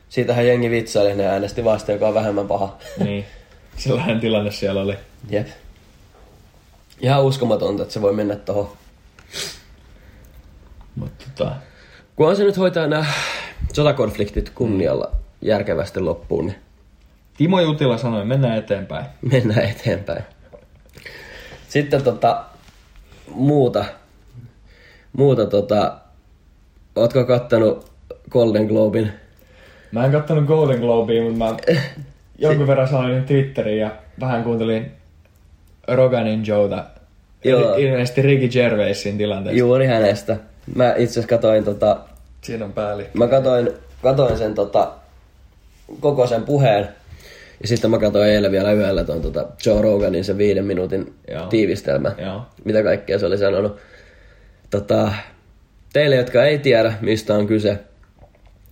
[0.09, 2.77] Siitähän jengi vitsaili, ne äänesti vasta, joka on vähemmän paha.
[2.99, 3.25] Niin,
[3.77, 4.97] sellainen tilanne siellä oli.
[5.29, 5.47] Jep.
[6.99, 8.69] Ihan uskomatonta, että se voi mennä tohon.
[10.95, 11.55] Mutta tota,
[12.15, 13.05] Kunhan se nyt hoitaa nämä
[13.73, 16.57] sotakonfliktit kunnialla järkevästi loppuun, niin
[17.37, 19.05] Timo Jutila sanoi, mennään eteenpäin.
[19.31, 20.23] mennään eteenpäin.
[21.69, 22.43] Sitten tota,
[23.31, 23.85] muuta.
[25.13, 25.97] Muuta tota,
[26.95, 27.92] ootko kattanut
[28.33, 29.11] Golden Globin?
[29.91, 31.57] Mä en kattonut Golden Globea, mutta mä
[32.37, 34.91] jonkun verran sanoin Twitteriin ja vähän kuuntelin
[35.87, 36.85] Roganin Joota.
[37.43, 37.75] Joo.
[37.75, 39.59] Ilmeisesti Ricky Gervaisin tilanteesta.
[39.59, 40.37] Juuri hänestä.
[40.75, 41.97] Mä itse asiassa katoin tota,
[42.41, 43.05] Siinä on pääli.
[43.13, 43.69] Mä katoin,
[44.01, 44.91] katoin sen tota,
[45.99, 46.89] koko sen puheen.
[47.61, 51.47] Ja sitten mä katsoin eilen vielä yöllä ton tota Joe Roganin sen viiden minuutin Joo.
[51.47, 52.11] tiivistelmä.
[52.17, 52.41] Joo.
[52.63, 53.77] Mitä kaikkea se oli sanonut.
[54.69, 55.11] Tota,
[55.93, 57.79] teille, jotka ei tiedä, mistä on kyse,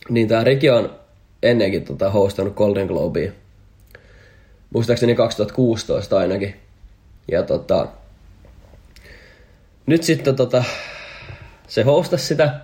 [0.09, 0.95] niin tää Riki on
[1.43, 3.31] ennenkin tota, hostannut Golden Globea.
[4.73, 6.55] Muistaakseni 2016 ainakin.
[7.31, 7.87] Ja tota,
[9.85, 10.63] nyt sitten tota,
[11.67, 12.59] se hostasi sitä.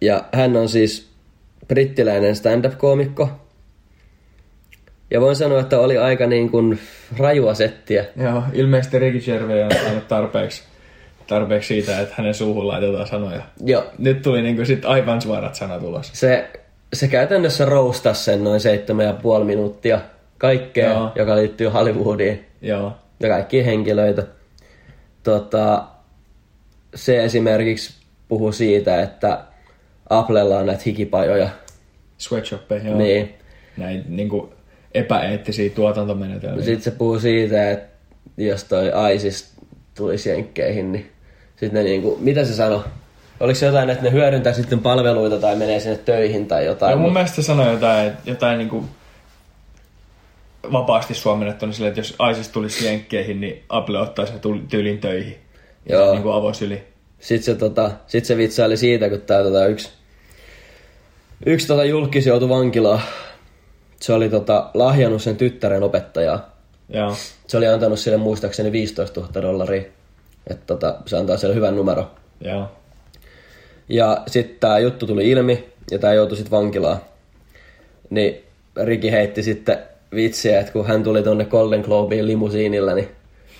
[0.00, 1.08] Ja hän on siis
[1.68, 3.30] brittiläinen stand-up-koomikko.
[5.10, 6.78] Ja voin sanoa, että oli aika niin kuin
[7.18, 8.04] rajua settiä.
[8.16, 10.62] Joo, ilmeisesti Ricky Gervais on tarpeeksi,
[11.28, 13.42] tarpeeksi siitä, että hänen suuhun laitetaan sanoja.
[13.64, 16.10] Joo, Nyt tuli niinku sit aivan suorat sanat ulos.
[16.14, 16.50] se,
[16.92, 20.00] se käytännössä roustasi sen noin seitsemän ja puoli minuuttia
[20.38, 21.12] kaikkea, Joo.
[21.14, 22.92] joka liittyy Hollywoodiin Joo.
[23.20, 24.22] ja kaikkia henkilöitä.
[25.22, 25.84] Tota,
[26.94, 27.94] se esimerkiksi
[28.28, 29.40] puhui siitä, että
[30.10, 31.48] Applella on näitä hikipajoja.
[32.18, 32.98] Sweatshoppeja, joo.
[32.98, 33.34] Niin.
[33.76, 34.52] Näin niinku
[34.94, 36.64] epäeettisiä tuotantomenetelmiä.
[36.64, 37.88] Sitten se puhuu siitä, että
[38.36, 39.54] jos toi ISIS
[39.96, 41.10] tulisi jenkkeihin, niin
[41.60, 42.84] sitten ne niinku, mitä se sanoi?
[43.40, 46.90] Oliko se jotain, että ne hyödyntää sitten palveluita tai menee sinne töihin tai jotain?
[46.90, 48.84] Joo, mun mut- mielestä se sanoi jotain, jotain niinku
[50.72, 55.38] vapaasti suomennettuna silleen, että jos ISIS tulisi jenkkeihin, niin Apple ottaisi ne tyylin töihin.
[55.88, 56.06] Joo.
[56.06, 56.82] Ja niinku avos yli.
[57.20, 59.90] Sitten se, tota, sit se vitsaili siitä, kun tää tota, yksi,
[61.46, 63.00] yksi tota, julkis joutui vankilaan.
[64.00, 66.56] Se oli tota, lahjannut sen tyttären opettajaa.
[66.88, 67.16] Joo.
[67.46, 69.82] Se oli antanut sille muistaakseni 15 000 dollaria.
[70.50, 72.10] Että tota, se antaa sille hyvän numero.
[72.40, 72.68] Joo.
[73.88, 76.98] Ja sitten tämä juttu tuli ilmi, ja tämä joutui sitten vankilaan.
[78.10, 78.44] Niin
[78.84, 79.78] Riki heitti sitten
[80.14, 83.08] vitsiä, että kun hän tuli tonne Golden Globeen limusiinilla, niin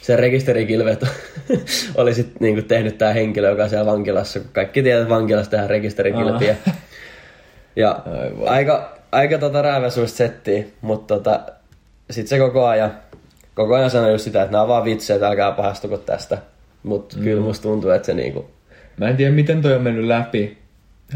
[0.02, 1.04] se rekisterikilvet
[1.96, 4.40] oli sitten niinku tehnyt tämä henkilö, joka on siellä vankilassa.
[4.40, 6.56] kun Kaikki tietävät, että vankilassa tehdään rekisterikilpiä.
[7.76, 8.48] Ja Aivan.
[8.48, 11.40] aika, aika tota rääväsuista settiä, mutta tota,
[12.10, 12.94] sitten se koko ajan,
[13.54, 16.38] koko ajan sanoi just sitä, että nämä on vaan vitsejä, että älkää pahastuko tästä.
[16.82, 17.22] Mutta mm.
[17.22, 18.50] kyllä musta tuntuu, että se niinku,
[18.98, 20.58] Mä en tiedä, miten toi on mennyt läpi,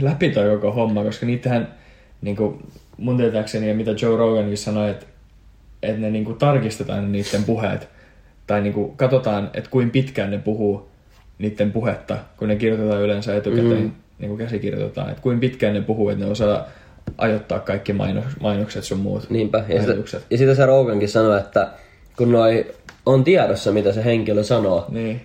[0.00, 1.74] läpi toi koko homma, koska niitähän
[2.22, 2.62] niinku,
[2.96, 5.06] mun tietääkseni ja mitä Joe Rogankin sanoi, että,
[5.82, 7.88] että ne niinku tarkistetaan niiden puheet.
[8.46, 10.88] Tai niinku katsotaan, että kuinka pitkään ne puhuu
[11.38, 13.92] niiden puhetta, kun ne kirjoitetaan yleensä etukäteen, mm.
[14.18, 16.68] niinku käsikirjoitetaan, että kuinka pitkään ne puhuu, että ne osaa
[17.18, 19.64] ajoittaa kaikki mainos, mainokset sun muut Niinpä.
[19.68, 21.68] Ja, sitä, ja sitä se Rogankin sanoi, että
[22.16, 22.66] kun noi
[23.06, 25.20] on tiedossa, mitä se henkilö sanoo, Niin.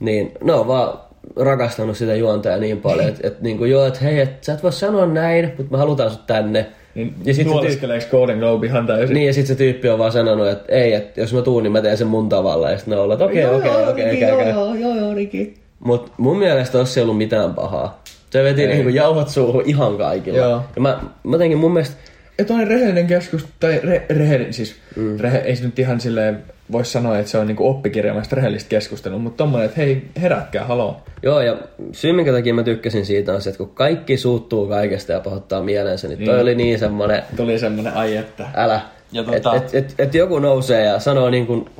[0.00, 0.98] Niin ne on vaan
[1.36, 4.72] rakastanut sitä juontajaa niin paljon, että et, niinku, joo, että hei, et, sä et voi
[4.72, 6.66] sanoa näin, mutta me halutaan sut tänne.
[6.94, 9.14] Niin Ja sit se nuoleskeleeko Golden Globe ihan täysin?
[9.14, 11.72] Niin ja sitten se tyyppi on vaan sanonut, että ei, että jos mä tuun, niin
[11.72, 12.70] mä teen sen mun tavalla.
[12.70, 14.48] Ja sitten ne on että okei, okei, okei, okei, okei.
[14.48, 15.54] Joo, joo, joo, Riki.
[15.80, 18.02] Mut mun mielestä tossa ei ollut mitään pahaa.
[18.30, 20.38] Se veti niinku jauhot suuhun ihan kaikilla.
[20.38, 20.62] Joo.
[20.76, 21.96] Ja mä, mä jotenkin mun mielestä,
[22.38, 25.20] Ja toinen rehellinen keskus, tai re, rehellinen, siis mm.
[25.20, 29.18] rehe, ei se nyt ihan silleen voi sanoa, että se on niinku oppikirjamaista rehellistä keskustelua,
[29.18, 31.00] mutta tommonen, että hei, herätkää, haloo.
[31.22, 31.56] joo ja
[31.92, 35.62] syy minkä takia mä tykkäsin siitä on se, että kun kaikki suuttuu kaikesta ja pahoittaa
[35.62, 38.46] mielensä, niin toi oli niin semmonen, Tuli semmonen ai että.
[38.54, 38.80] älä.
[39.12, 41.70] Ja Et, tota- et, et, et, joku nousee ja sanoo niin kuin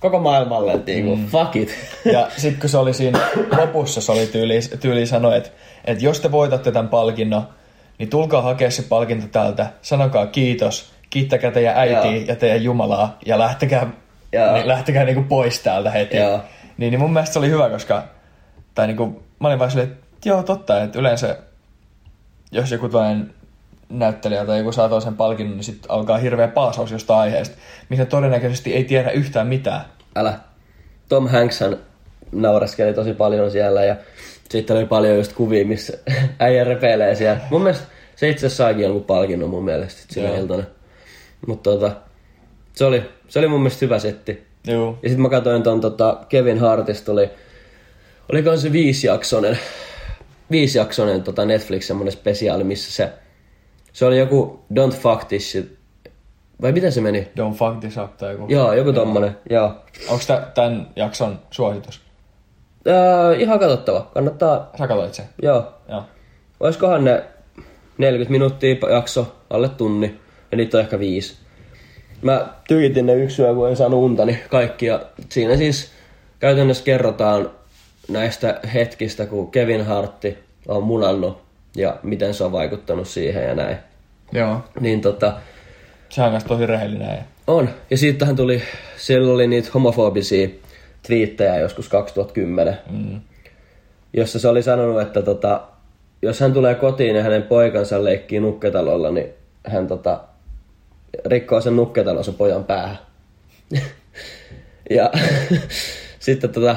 [0.00, 1.26] koko maailmalle, että niinku, mm.
[1.26, 1.74] fuck it.
[2.12, 3.18] Ja sitten kun se oli siinä
[3.58, 5.50] lopussa, se oli tyyli, tyyli sanoi, että,
[5.84, 7.42] että jos te voitatte tämän palkinnon,
[7.98, 12.24] niin tulkaa hakea se palkinto täältä, sanokaa kiitos, kiittäkää teidän äitiä Joo.
[12.28, 13.90] ja teidän Jumalaa ja lähtekää,
[14.32, 14.52] Joo.
[14.52, 16.16] niin, lähtekää niinku pois täältä heti.
[16.16, 16.40] Joo.
[16.78, 18.02] Niin, niin mun mielestä se oli hyvä, koska
[18.74, 21.36] tai niinku, mä olin vaan silleen, että joo totta, että yleensä
[22.52, 23.34] jos joku toinen
[23.88, 27.56] näyttelijä tai joku saa toisen palkinnon, niin sitten alkaa hirveä paasaus jostain aiheesta,
[27.88, 29.84] missä todennäköisesti ei tiedä yhtään mitään.
[30.16, 30.38] Älä.
[31.08, 31.76] Tom Hankshan
[32.32, 33.96] nauraskeli tosi paljon siellä ja
[34.48, 35.98] sitten oli paljon just kuvia, missä
[36.38, 37.40] äijä repeilee siellä.
[37.50, 40.36] Mun mielestä se itse saikin jonkun palkinnon mun mielestä sinä Joo.
[40.36, 40.62] iltana.
[41.46, 41.92] Mutta tota,
[42.72, 44.46] se oli, se oli mun mielestä hyvä setti.
[44.66, 44.98] Joo.
[45.02, 47.30] Ja sitten mä katsoin ton tota, Kevin Hartista oli,
[48.32, 49.58] olikohan se viisijaksonen,
[50.50, 53.12] viisijaksonen tota Netflix semmonen spesiaali, missä se,
[53.92, 55.78] se oli joku Don't Fuck This Shit,
[56.62, 57.28] vai miten se meni?
[57.38, 58.46] Don't fuck this up tai joku.
[58.48, 59.74] Joo, joku tommonen, joo.
[60.08, 62.00] Onko tämän jakson suositus?
[62.86, 65.24] Öö, ihan katsottava, kannattaa, Sä katsoit sen?
[65.42, 65.74] joo.
[65.88, 66.04] Joo.
[66.60, 67.24] Oiskohan ne
[67.98, 71.36] 40 minuuttia jakso, alle tunni, ja niitä on ehkä viisi.
[72.22, 74.86] Mä tykitin ne yksi yö, kun en saanut unta, niin kaikki.
[74.86, 75.90] Ja siinä siis
[76.38, 77.50] käytännössä kerrotaan
[78.08, 81.38] näistä hetkistä, kun Kevin Hartti on munannut
[81.76, 83.76] ja miten se on vaikuttanut siihen ja näin.
[84.32, 84.60] Joo.
[84.80, 85.32] Niin tota,
[86.08, 87.08] Sehän on tosi rehellinen.
[87.08, 87.22] Ja...
[87.46, 87.68] on.
[87.90, 88.62] Ja siitähän tuli,
[88.96, 90.48] siellä oli niitä homofobisia
[91.06, 93.20] twiittejä joskus 2010, Mm.
[94.12, 95.60] jossa se oli sanonut, että tota,
[96.22, 99.28] jos hän tulee kotiin ja hänen poikansa leikkii nukketalolla, niin
[99.66, 100.20] hän tota,
[101.26, 102.98] rikkoo sen nukketalon sen pojan päähän.
[104.90, 105.10] ja
[106.18, 106.76] sitten tota,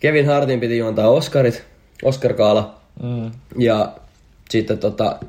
[0.00, 1.64] Kevin Hartin piti juontaa Oscarit,
[2.04, 3.30] Oscar-kaala, Mm.
[3.58, 3.92] ja
[4.50, 5.20] sitten tota,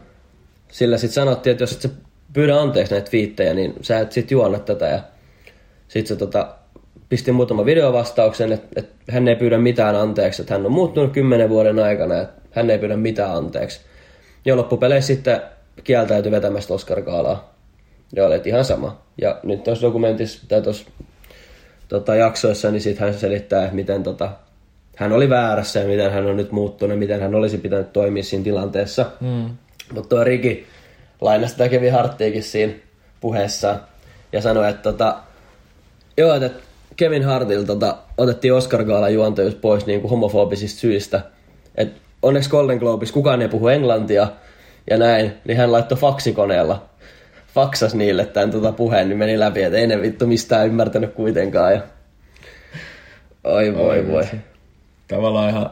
[0.71, 1.89] sillä sitten sanottiin, että jos et sä
[2.33, 4.85] pyydä anteeksi näitä twiittejä, niin sä et sit juonna tätä.
[4.85, 4.99] Ja
[5.87, 6.55] sitten se tota,
[7.09, 11.49] pisti muutama videovastauksen, että, että hän ei pyydä mitään anteeksi, että hän on muuttunut kymmenen
[11.49, 13.81] vuoden aikana, että hän ei pyydä mitään anteeksi.
[14.45, 15.41] Ja loppupeleissä sitten
[15.83, 17.52] kieltäytyi vetämästä Oscar-kaalaa.
[18.15, 19.01] Ja olet ihan sama.
[19.21, 20.85] Ja nyt tuossa dokumentissa tai tuossa
[21.87, 24.29] tota, jaksoissa, niin sitten hän selittää, että miten tota,
[24.95, 28.23] hän oli väärässä ja miten hän on nyt muuttunut ja miten hän olisi pitänyt toimia
[28.23, 29.05] siinä tilanteessa.
[29.21, 29.49] Mm.
[29.93, 30.67] Mutta tuo Riki
[31.21, 32.73] lainasi tätä Kevin Harttiikin siinä
[33.21, 33.79] puheessaan
[34.31, 35.17] ja sanoi, että tota,
[36.17, 36.59] joo, että
[36.95, 41.21] Kevin Hartilta tota, otettiin Oscar Gaalan juontajuus pois niin kuin homofobisista syistä.
[41.75, 44.27] Et onneksi Golden Globissa kukaan ei puhu englantia
[44.89, 46.85] ja näin, niin hän laittoi faksikoneella
[47.53, 51.73] faksas niille tämän tota puheen, niin meni läpi, että ei ne vittu mistään ymmärtänyt kuitenkaan.
[51.73, 51.81] Ja...
[53.43, 54.23] Oi voi Oi voi.
[55.07, 55.69] Tavallaan ihan...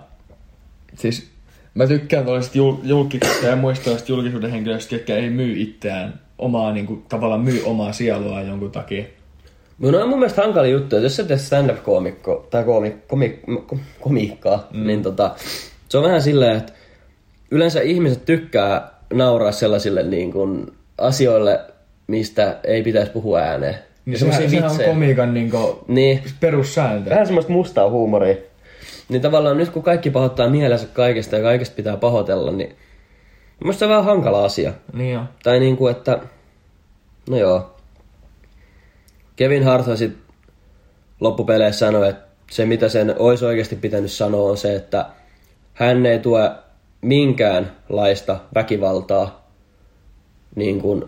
[0.95, 1.29] Siis
[1.73, 6.87] mä tykkään tuollaisista jul- julkisista ja muista julkisuuden henkilöistä, jotka ei myy itseään omaa, niin
[6.87, 9.03] kuin, tavallaan myy omaa sieluaan jonkun takia.
[9.79, 13.39] No, no on mun mielestä hankala juttu, että jos sä teet stand-up-koomikko tai komi, komi,
[13.47, 14.87] ko- komiikkaa, mm.
[14.87, 15.35] niin tota,
[15.89, 16.73] se on vähän silleen, että
[17.51, 21.59] yleensä ihmiset tykkää nauraa sellaisille niin kuin, asioille,
[22.07, 23.75] mistä ei pitäisi puhua ääneen.
[24.05, 27.09] Niin Ja sehän, sehän on komiikan niin kuin, Niin, perussääntö.
[27.09, 28.35] vähän semmoista mustaa huumoria.
[29.09, 32.75] Niin tavallaan nyt kun kaikki pahoittaa mielensä kaikesta ja kaikesta pitää pahoitella, niin
[33.63, 34.73] mun se on vähän hankala asia.
[34.93, 35.23] Niin joo.
[35.43, 36.19] Tai niin kuin, että...
[37.29, 37.75] No joo.
[39.35, 40.17] Kevin Hart sit
[41.19, 45.05] loppupeleissä sanoi, että se mitä sen olisi oikeasti pitänyt sanoa on se, että
[45.73, 46.51] hän ei tue
[47.01, 49.40] minkäänlaista väkivaltaa
[50.55, 51.03] niin kuin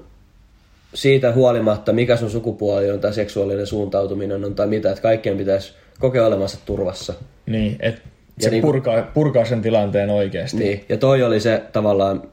[0.94, 5.74] siitä huolimatta, mikä sun sukupuoli on tai seksuaalinen suuntautuminen on tai mitä, että kaikkien pitäisi
[6.00, 7.14] kokea olevansa turvassa.
[7.46, 8.02] Niin, että
[8.38, 10.58] Ja se niinku- purkaa, purkaa sen tilanteen oikeasti.
[10.58, 12.24] Niin, ja toi oli se tavallaan,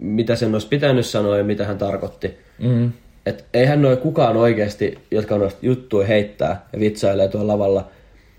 [0.00, 2.34] mitä sen olisi pitänyt sanoa ja mitä hän tarkoitti.
[2.58, 2.92] Mm.
[3.26, 7.88] Et eihän noin kukaan oikeasti, jotka noista juttuja heittää ja vitsailee tuolla lavalla,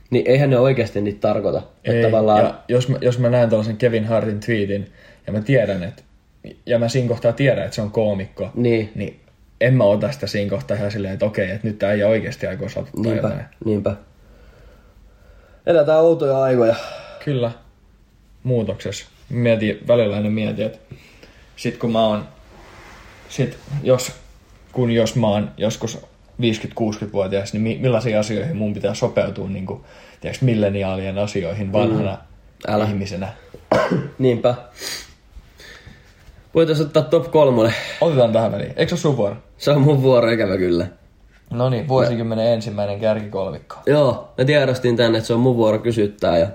[0.09, 1.61] niin eihän ne oikeasti niitä tarkoita.
[1.83, 4.87] Ei, Että tavallaan, ja jos mä, jos mä näen tällaisen Kevin Hartin tweetin,
[5.27, 6.03] ja mä tiedän, että,
[6.65, 8.91] ja mä siinä kohtaa tiedän, että se on koomikko, Niin.
[8.95, 9.19] niin
[9.61, 12.47] en mä ota sitä siinä kohtaa ihan silleen, että okei, että nyt tää ei oikeasti
[12.47, 13.45] aikoo satuttaa niinpä, jotain.
[13.65, 13.95] niinpä.
[15.65, 16.75] Eletään outoja aikoja.
[17.25, 17.51] Kyllä,
[18.43, 19.05] muutoksessa.
[19.29, 20.79] Mietin, välillä aina mietin, että
[21.55, 22.25] sit kun mä oon
[23.29, 24.11] sit jos,
[24.71, 25.97] kun jos mä oon joskus
[26.41, 29.81] 50-60-vuotias, niin mi- millaisiin asioihin mun pitää sopeutua niin kuin,
[30.21, 32.11] tiedätkö, milleniaalien asioihin vanhana
[32.67, 32.73] Mm.
[32.73, 32.85] Älä.
[32.85, 33.33] ihmisenä.
[34.19, 34.55] Niinpä.
[36.55, 37.73] Voitaisiin ottaa top kolmonen.
[38.01, 38.73] Otetaan tähän väliin.
[38.75, 39.35] Eikö se ole sun vuoro?
[39.57, 40.87] Se on mun vuoro ikävä kyllä.
[41.49, 43.75] No niin, vuosikymmenen ensimmäinen kärkikolmikko.
[43.85, 46.47] Joo, mä tiedostin tänne, että se on mun vuoro kysyttää ja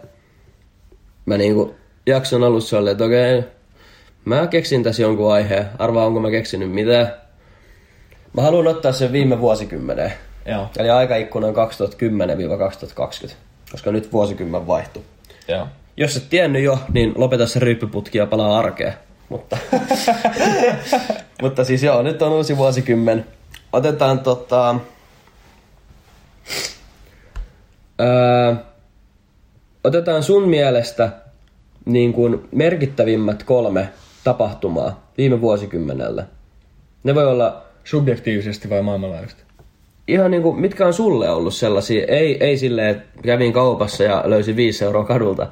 [1.26, 1.74] mä niinku
[2.07, 3.44] jakson alussa olin, että okei,
[4.24, 5.66] mä keksin tässä jonkun aiheen.
[5.78, 7.12] Arvaa, onko mä keksinyt mitään.
[8.32, 10.12] Mä haluan ottaa sen viime vuosikymmeneen.
[10.47, 10.68] Joo.
[10.78, 11.55] Eli aikaikkuna on
[13.28, 13.32] 2010-2020,
[13.70, 15.03] koska nyt vuosikymmen vaihtui.
[15.49, 15.66] Joo.
[15.97, 18.94] Jos et tiennyt jo, niin lopeta se ryyppyputki ja palaa arkeen.
[19.28, 19.58] Mutta,
[21.42, 23.26] mutta siis joo, nyt on uusi vuosikymmen.
[23.72, 24.74] Otetaan tota...
[28.00, 28.54] Öö,
[29.84, 31.10] otetaan sun mielestä
[31.84, 33.88] niin kuin merkittävimmät kolme
[34.24, 36.26] tapahtumaa viime vuosikymmenellä.
[37.04, 39.46] Ne voi olla Subjektiivisesti vai maailmanlaajuisesti?
[40.08, 44.56] ihan niinku, mitkä on sulle ollut sellaisia, ei, ei silleen, että kävin kaupassa ja löysin
[44.56, 45.46] viisi euroa kadulta,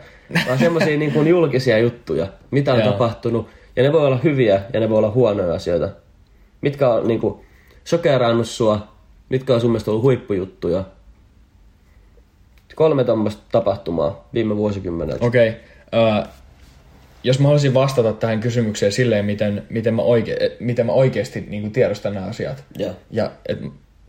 [0.47, 3.49] vaan semmoisia niinku julkisia juttuja, mitä on tapahtunut.
[3.77, 5.89] Ja ne voi olla hyviä ja ne voi olla huonoja asioita.
[6.61, 7.45] Mitkä on niinku
[7.85, 8.89] sokeraannut sua,
[9.29, 10.85] mitkä on sun mielestä ollut huippujuttuja.
[12.75, 15.27] Kolme tämmöistä tapahtumaa viime vuosikymmeneltä.
[15.27, 15.49] Okei.
[15.49, 15.61] Okay.
[16.23, 16.29] Uh,
[17.25, 21.73] jos mä haluaisin vastata tähän kysymykseen silleen, miten, miten, mä, oike, miten mä oikeasti niin
[21.73, 22.65] tiedostan nämä asiat.
[22.79, 22.93] Joo.
[23.11, 23.59] Ja et,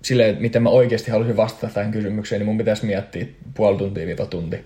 [0.02, 4.06] silleen, että miten mä oikeasti haluaisin vastata tähän kysymykseen, niin mun pitäisi miettiä puoli tuntia
[4.06, 4.66] viiva tunti.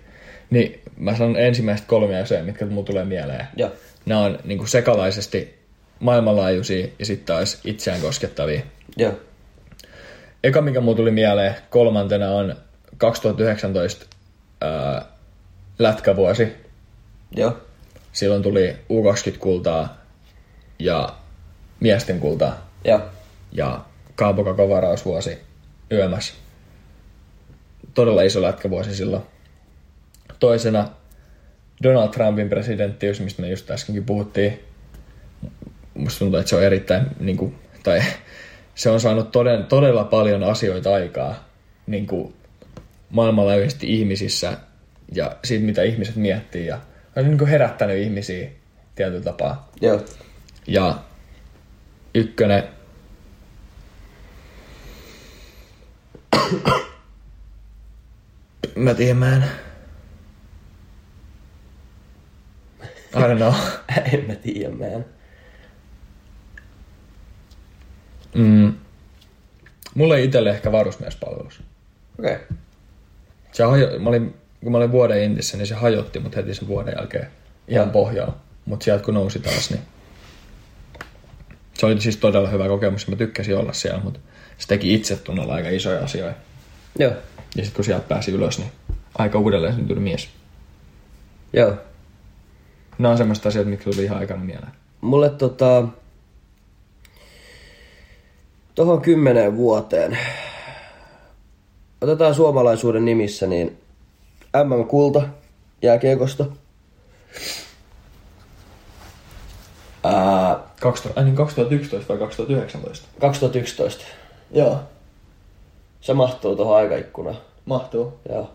[0.50, 3.48] Niin mä sanon ensimmäiset kolme asiaa, mitkä mulla tulee mieleen.
[3.56, 3.72] Joo.
[4.06, 5.60] Nämä on niin kuin sekalaisesti
[6.00, 8.62] maailmanlaajuisia ja sitten taas itseään koskettavia.
[8.98, 9.14] Joo.
[10.44, 12.56] Eka, mikä mulla tuli mieleen kolmantena on
[12.98, 14.06] 2019
[14.62, 15.06] ää,
[15.80, 16.48] lätkävuosi.
[17.36, 17.58] Joo.
[18.12, 19.98] Silloin tuli U20-kultaa
[20.80, 21.16] ja
[21.80, 23.02] miesten kultaa Joo.
[23.52, 23.86] ja
[24.16, 25.38] Kaapokakon varausvuosi
[25.92, 26.34] YMS.
[27.94, 29.24] Todella iso lätkävuosi silloin.
[30.40, 30.88] Toisena
[31.84, 34.60] Donald Trumpin presidenttiys, mistä me just äskenkin puhuttiin.
[35.94, 38.02] Musta tuntuu, että se on erittäin, niin kuin, tai
[38.76, 41.50] se on saanut toden, todella paljon asioita aikaa
[41.88, 42.34] niin kuin
[43.10, 44.58] maailmanlaajuisesti ihmisissä
[45.16, 46.66] ja siitä, mitä ihmiset miettii.
[46.66, 46.80] Ja
[47.16, 48.50] on niin kuin herättänyt ihmisiä
[48.96, 49.72] tietyllä tapaa.
[49.82, 50.06] Joo.
[50.68, 51.00] Ja
[52.16, 52.64] ykkönen.
[58.76, 59.69] Mä tiedän, mä en...
[63.16, 63.54] I don't know.
[64.14, 65.06] en mä tiedä, mä en.
[68.36, 68.74] Mm.
[69.96, 71.62] Mulla ei itselle ehkä varusmiespalvelus.
[72.20, 72.36] Okei.
[72.36, 72.46] Okay.
[73.52, 74.34] Se hajo, mä olin,
[74.64, 77.28] kun mä olin vuoden Intissä, niin se hajotti mut heti sen vuoden jälkeen
[77.68, 77.94] ihan Joo.
[77.94, 78.34] pohjaan.
[78.66, 79.82] Mutta sieltä kun nousi taas, niin
[81.74, 84.20] se oli siis todella hyvä kokemus ja mä tykkäsin olla siellä, mutta
[84.58, 86.40] se teki itsetunnolla aika isoja asioita.
[87.00, 87.12] Joo.
[87.56, 88.72] Ja sitten kun sieltä pääsi ylös, niin
[89.18, 90.30] aika uudelleen syntynyt mies.
[91.54, 91.78] Joo.
[93.00, 94.72] Nämä on semmoista asiat, mitkä tuli ihan aikana mieleen.
[95.02, 95.88] Mulle tota...
[98.76, 100.18] Tuohon kymmeneen vuoteen.
[102.02, 103.78] Otetaan suomalaisuuden nimissä, niin
[104.64, 105.22] MM-kulta
[105.82, 106.46] jääkiekosta.
[110.04, 113.08] Ää, 2000, äh, niin 2011 vai 2019?
[113.20, 114.06] 2011.
[114.52, 114.80] Joo,
[116.02, 117.38] Se mahtuu tuohon aikaikkunaan.
[117.66, 118.20] mahtuu.
[118.30, 118.52] Joo.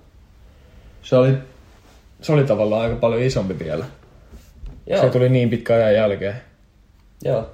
[1.02, 1.34] Se oli,
[2.22, 3.84] se oli tavallaan aika paljon isompi vielä.
[4.86, 5.00] Joo.
[5.00, 6.42] Se tuli niin pitkä ajan jälkeen.
[7.24, 7.50] Joo.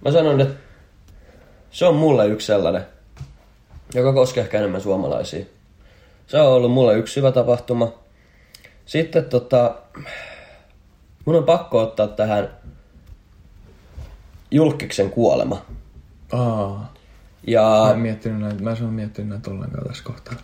[0.00, 0.54] Mä sanon, että
[1.70, 2.86] se on mulle yksi sellainen,
[3.94, 5.44] joka koskee ehkä enemmän suomalaisia.
[6.26, 7.92] Se on ollut mulle yksi hyvä tapahtuma.
[8.86, 9.74] Sitten tota,
[11.24, 12.50] mun on pakko ottaa tähän
[14.50, 15.62] Julkiksen kuolema.
[16.32, 16.86] Aa, mä
[17.46, 20.34] Ja en miettinyt näitä, mä en miettinyt näitä ollenkaan tässä kohtaa.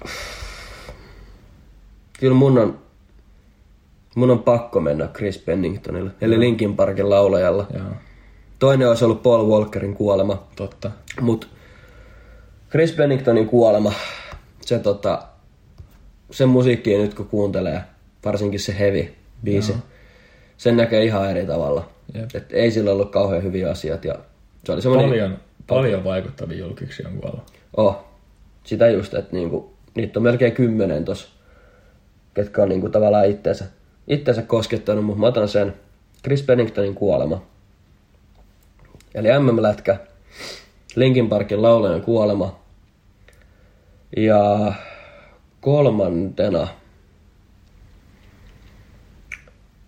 [2.20, 2.78] kyllä mun on,
[4.14, 7.66] mun on pakko mennä Chris Penningtonille, eli Linkin Parkin laulajalla.
[7.74, 7.84] Joo,
[8.58, 10.46] Toinen olisi ollut Paul Walkerin kuolema.
[10.56, 10.90] totta.
[11.20, 11.48] Mut
[12.70, 13.92] Chris Penningtonin kuolema,
[14.60, 15.22] se tota,
[16.30, 17.80] sen musiikkia nyt kun kuuntelee,
[18.24, 19.74] varsinkin se heavy biisi,
[20.56, 21.88] sen näkee ihan eri tavalla.
[22.14, 22.30] Jep.
[22.34, 24.14] Et ei sillä ollut kauhean hyviä asiat ja
[24.64, 25.10] se oli semmoinen...
[25.10, 27.52] Paljon, paljon vaikuttavia julkiksi on kuollut.
[27.76, 28.04] Oh,
[28.64, 31.32] sitä just, että niinku, niitä on melkein kymmenen tos,
[32.34, 33.64] ketkä on niinku tavallaan itteensä,
[34.08, 35.74] itteensä koskettanut, mutta mä otan sen
[36.22, 37.42] Chris Penningtonin kuolema.
[39.14, 39.96] Eli MM-lätkä,
[40.94, 42.60] Linkin Parkin laulajan kuolema.
[44.16, 44.72] Ja
[45.60, 46.68] kolmantena.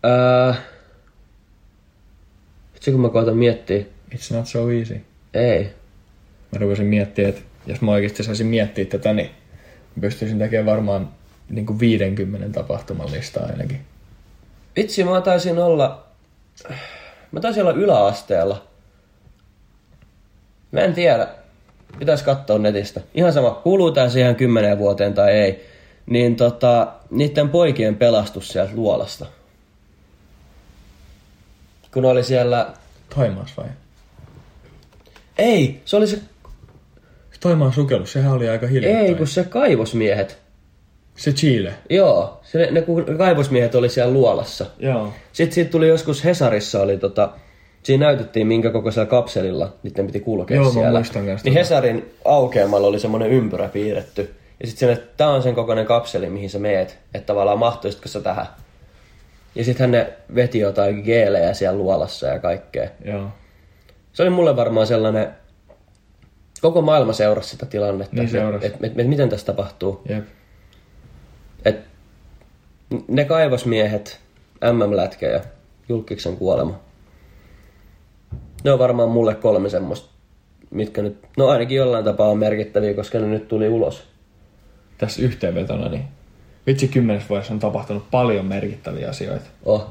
[0.02, 0.54] Ää,
[2.80, 3.84] se kun mä koitan miettiä.
[4.14, 5.00] It's not so easy.
[5.34, 5.64] Ei.
[6.52, 9.30] Mä rupesin miettimään, että jos mä oikeasti saisin miettiä tätä, niin
[10.00, 11.08] pystyisin tekemään varmaan
[11.50, 13.80] niin kuin 50 tapahtuman listaa ainakin.
[14.76, 16.06] Vitsi, mä taisin olla...
[17.32, 18.62] Mä taisin olla yläasteella.
[20.72, 21.28] Mä en tiedä.
[21.98, 23.00] Pitäis katsoa netistä.
[23.14, 25.66] Ihan sama, kuuluu tää siihen kymmeneen vuoteen tai ei.
[26.06, 29.26] Niin tota, niiden poikien pelastus sieltä luolasta.
[31.92, 32.74] Kun oli siellä...
[33.14, 33.66] Taimaas vai?
[35.38, 36.20] Ei, se oli se...
[37.40, 39.06] Taimaan sukellus, sehän oli aika hiljattain.
[39.06, 40.41] Ei, kun se kaivosmiehet.
[41.16, 41.74] Se Chile.
[41.90, 44.66] Joo, se, ne kun kaivosmiehet oli siellä luolassa.
[44.78, 45.12] Joo.
[45.32, 47.28] Sitten siitä tuli joskus Hesarissa oli tota,
[47.82, 50.92] siinä näytettiin minkä kokoisella kapselilla niiden piti kulkea Joo, siellä.
[50.92, 51.50] kans niin tota.
[51.54, 54.34] Hesarin aukeamalla oli semmoinen ympyrä piirretty.
[54.60, 56.98] Ja sitten siinä, että tää on sen kokoinen kapseli, mihin sä meet.
[57.14, 58.46] Että tavallaan mahtuisitko sä tähän.
[59.54, 62.88] Ja sitten ne veti jotain geelejä siellä luolassa ja kaikkea.
[63.04, 63.28] Joo.
[64.12, 65.28] Se oli mulle varmaan sellainen,
[66.60, 68.16] koko maailma seurasi sitä tilannetta.
[68.16, 68.66] Niin seurasi.
[68.66, 70.02] Että et, et, miten tässä tapahtuu.
[70.08, 70.24] Jep.
[71.64, 71.76] Et
[73.08, 74.20] ne kaivosmiehet,
[74.72, 75.40] MM-lätkä ja
[75.88, 76.80] Julkiksen kuolema.
[78.64, 80.08] Ne on varmaan mulle kolme semmoista,
[80.70, 84.02] mitkä nyt, no ainakin jollain tapaa on merkittäviä, koska ne nyt tuli ulos.
[84.98, 86.04] Tässä yhteenvetona, niin
[86.66, 89.44] vitsi kymmenes vuodessa on tapahtunut paljon merkittäviä asioita.
[89.64, 89.86] Oh.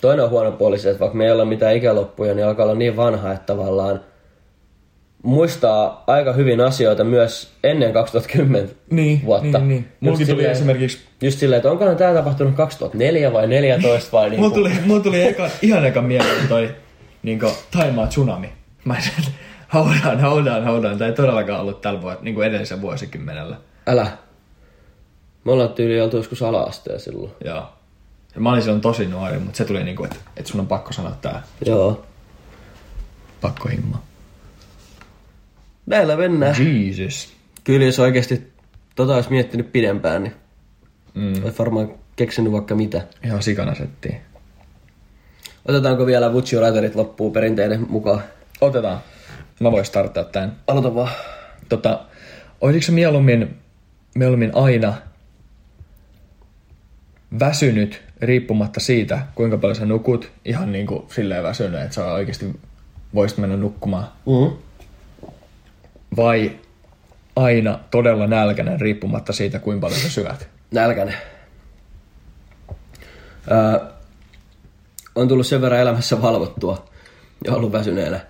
[0.00, 2.74] Toinen on huono puoli se, että vaikka me ei olla mitään ikäloppuja, niin alkaa olla
[2.74, 4.00] niin vanha, että tavallaan
[5.22, 9.58] muistaa aika hyvin asioita myös ennen 2010 Niin, vuotta.
[9.58, 9.88] niin, niin.
[10.00, 14.40] Mulkin tuli silleen- esimerkiksi Just silleen, että onkohan tämä tapahtunut 2004 vai 14 vai niin
[14.40, 16.74] Mulla tuli, mulla tuli eka, ihan eka mieleen toi
[17.22, 18.52] niinku, Taimaa tsunami.
[18.84, 20.98] Mä en on, hold on.
[20.98, 23.56] Tämä ei todellakaan ollut tällä vuonna, niin kuin edellisen vuosikymmenellä.
[23.86, 24.06] Älä.
[25.44, 27.32] Me ollaan tyyli oltu joskus ala-asteen silloin.
[27.44, 27.68] Joo.
[28.34, 30.92] Ja mä olin silloin tosi nuori, mutta se tuli niinku, että et sun on pakko
[30.92, 31.42] sanoa tää.
[31.66, 32.04] Joo.
[33.40, 34.02] Pakko himma.
[35.90, 36.54] Näillä mennään.
[36.86, 37.32] Jesus.
[37.64, 38.52] Kyllä jos oikeasti
[38.94, 40.34] tota olisi miettinyt pidempään, niin
[41.14, 41.42] Mm.
[41.44, 43.02] olet varmaan keksinyt vaikka mitä.
[43.24, 44.16] Ihan sikana settiin.
[45.68, 48.22] Otetaanko vielä Would You Ratherit loppuu perinteiden mukaan?
[48.60, 48.98] Otetaan.
[49.60, 50.56] Mä voin starttaa tän.
[50.66, 51.10] Aloita vaan.
[51.68, 52.00] Tota,
[52.60, 53.56] olisiko se mieluummin,
[54.14, 54.94] mieluummin aina
[57.40, 62.60] väsynyt riippumatta siitä, kuinka paljon sä nukut, ihan niin kuin silleen väsynyt, että sä oikeasti
[63.14, 64.56] voisit mennä nukkumaan, Mm-hmm.
[66.16, 66.58] Vai
[67.36, 70.48] aina todella nälkäinen riippumatta siitä, kuinka paljon sä syöt.
[70.70, 71.14] Nälkäinen.
[73.50, 73.86] Öö,
[75.14, 76.88] on tullut sen verran elämässä valvottua
[77.44, 78.20] ja ollut väsyneenä,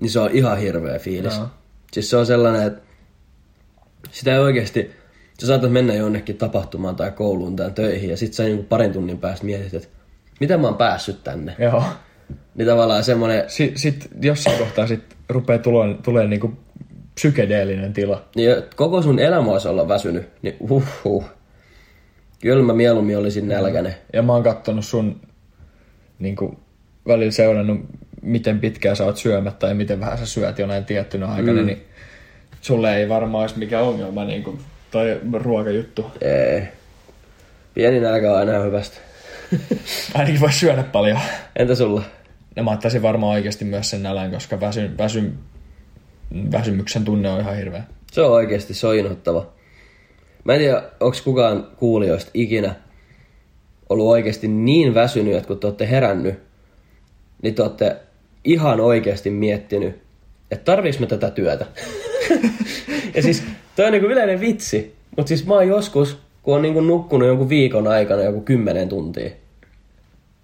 [0.00, 1.36] niin se on ihan hirveä fiilis.
[1.36, 1.46] Joo.
[1.92, 2.82] Siis se on sellainen, että
[4.10, 4.90] sitä ei oikeasti,
[5.40, 9.18] sä saatat mennä jonnekin tapahtumaan tai kouluun tai töihin ja sit sä niinku parin tunnin
[9.18, 9.88] päästä mietit, että
[10.40, 11.56] miten mä oon päässyt tänne.
[11.58, 11.84] Joo.
[12.54, 16.52] Niin tavallaan semmonen, Sitten sit jossain kohtaa sit rupeaa tulee, tulee niinku
[17.14, 18.24] psykedeellinen tila.
[18.36, 21.24] niin jo- koko sun elämä olisi olla väsynyt, niin uhuh.
[22.40, 23.94] Kyllä mä mieluummin olisin nälkäinen.
[24.12, 25.20] Ja mä oon kattonut sun
[26.18, 26.60] niinku,
[27.06, 27.80] välillä seurannut,
[28.22, 31.66] miten pitkään sä oot syömättä ja miten vähän sä syöt jonain tiettynä aikana, mm.
[31.66, 31.82] niin
[32.60, 34.58] sulle ei varmaan olisi mikään ongelma niinku,
[34.90, 36.06] toi ruokajuttu.
[36.20, 36.62] Ei.
[37.74, 38.98] Pieni nälkä on aina hyvästä.
[40.14, 41.18] Ainakin voi syödä paljon.
[41.56, 42.02] Entä sulla?
[42.56, 45.32] Ja mä ottaisin varmaan oikeasti myös sen nälän, koska väsy, väsy,
[46.52, 47.82] väsymyksen tunne on ihan hirveä.
[48.12, 49.52] Se on oikeasti, se on inhottava.
[50.44, 52.74] Mä en tiedä, onko kukaan kuulijoista ikinä
[53.88, 56.34] ollut oikeasti niin väsynyt, että kun te olette herännyt,
[57.42, 57.96] niin te olette
[58.44, 60.02] ihan oikeasti miettinyt,
[60.50, 61.66] että tarviiks mä tätä työtä.
[63.14, 63.44] ja siis
[63.76, 67.48] toi on niinku yleinen vitsi, mutta siis mä oon joskus, kun on niinku nukkunut jonkun
[67.48, 69.30] viikon aikana joku kymmenen tuntia,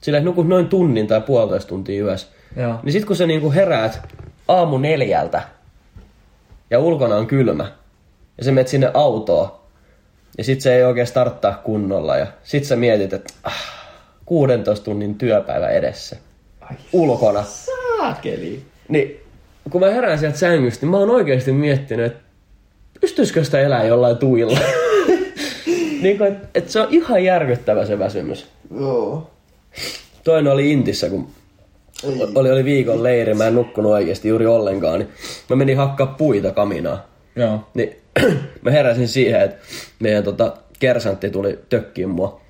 [0.01, 2.27] sillä että nukut noin tunnin tai puolitoista tuntia yössä,
[2.57, 2.75] Joo.
[2.83, 4.01] niin sit kun sä niinku heräät
[4.49, 5.43] aamu neljältä
[6.71, 7.73] ja ulkona on kylmä
[8.39, 9.49] ja sä menet sinne autoon
[10.39, 13.89] ja sit se ei oikein starttaa kunnolla ja sit sä mietit, että ah,
[14.27, 16.17] 16 tunnin työpäivä edessä
[16.93, 17.43] ulkona.
[17.43, 18.63] Saakeli.
[18.89, 19.21] Niin
[19.71, 22.23] kun mä herään sieltä sängystä, niin mä oon oikeasti miettinyt, että
[23.01, 24.59] pystyisikö sitä elää jollain tuilla.
[26.03, 28.47] niin kuin, että, että se on ihan järkyttävä se väsymys.
[28.81, 29.31] Joo.
[30.25, 31.29] Toinen oli Intissä, kun
[32.35, 35.09] oli, oli viikon leiri, mä en nukkunut oikeasti juuri ollenkaan, niin
[35.51, 37.07] mä menin hakkaa puita kaminaa.
[37.37, 37.61] Joo.
[37.75, 37.97] Niin
[38.63, 39.57] mä heräsin siihen, että
[39.99, 42.41] meidän tota, kersantti tuli tökkiin mua.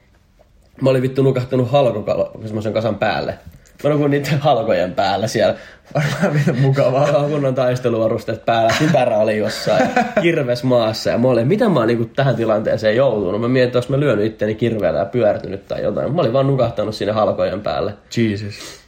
[0.83, 3.39] Mä olin vittu nukahtanut halkokalo semmoisen kasan päälle.
[3.85, 5.55] Mä nukuin niiden halkojen päällä siellä.
[5.95, 7.09] Varmaan mitä mukavaa.
[7.09, 8.73] Joo, kunnon taisteluvarusteet päällä.
[8.79, 9.89] Kypärä oli jossain.
[10.23, 11.11] Kirves maassa.
[11.11, 13.41] Ja mä olin, mitä mä oon niinku tähän tilanteeseen joutunut.
[13.41, 16.15] Mä mietin, että mä lyönyt itteni kirveellä ja pyörtynyt tai jotain.
[16.15, 17.95] Mä olin vaan nukahtanut sinne halkojen päälle.
[18.17, 18.88] Jesus.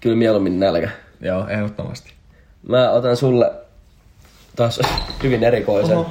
[0.00, 0.90] Kyllä mieluummin nälkä.
[1.20, 2.12] Joo, ehdottomasti.
[2.68, 3.52] Mä otan sulle
[4.56, 4.80] taas
[5.22, 5.96] hyvin erikoisen.
[5.96, 6.10] Oho.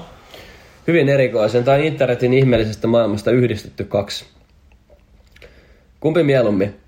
[0.88, 1.64] Hyvin erikoisen.
[1.64, 4.26] Tai internetin ihmeellisestä maailmasta yhdistetty kaksi.
[6.00, 6.80] Kumpi mieluummin?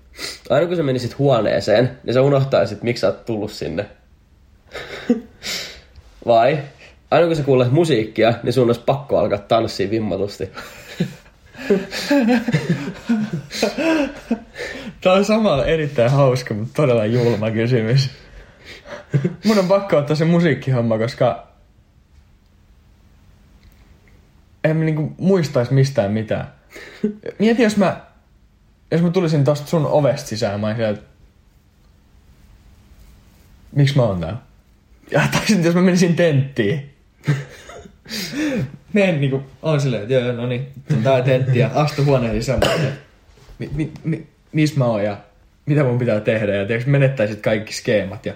[0.50, 3.86] Aina kun sä menisit huoneeseen, niin sä unohtaisit, miksi sä oot tullut sinne.
[6.26, 6.58] Vai?
[7.10, 10.50] Aina kun sä kuulet musiikkia, niin sun olisi pakko alkaa tanssia vimmatusti.
[15.02, 18.10] Tää on samalla erittäin hauska, mutta todella julma kysymys.
[19.44, 21.46] Mun on pakko ottaa se musiikkihomma, koska
[24.64, 26.52] en mä niinku muistais mistään mitään.
[27.38, 28.00] Mieti, jos mä,
[28.90, 31.06] jos mä tulisin tosta sun ovesta sisään, mä olisin, että
[33.72, 34.38] miksi mä oon täällä?
[35.10, 36.94] Ja tai sitten jos mä menisin tenttiin.
[38.92, 40.72] Menen niinku, on silleen, että joo, no niin,
[41.02, 42.60] tää tentti ja astu huoneen sisään.
[43.58, 45.16] Mi, mi, mi, missä mä oon ja
[45.66, 48.34] mitä mun pitää tehdä ja tiedätkö, menettäisit kaikki skeemat ja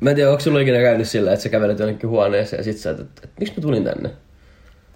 [0.00, 2.78] Mä en tiedä, onko sulla ikinä käynyt sillä, että sä kävelet jonnekin huoneeseen ja sit
[2.78, 4.10] sä, että, että, että miksi mä tulin tänne?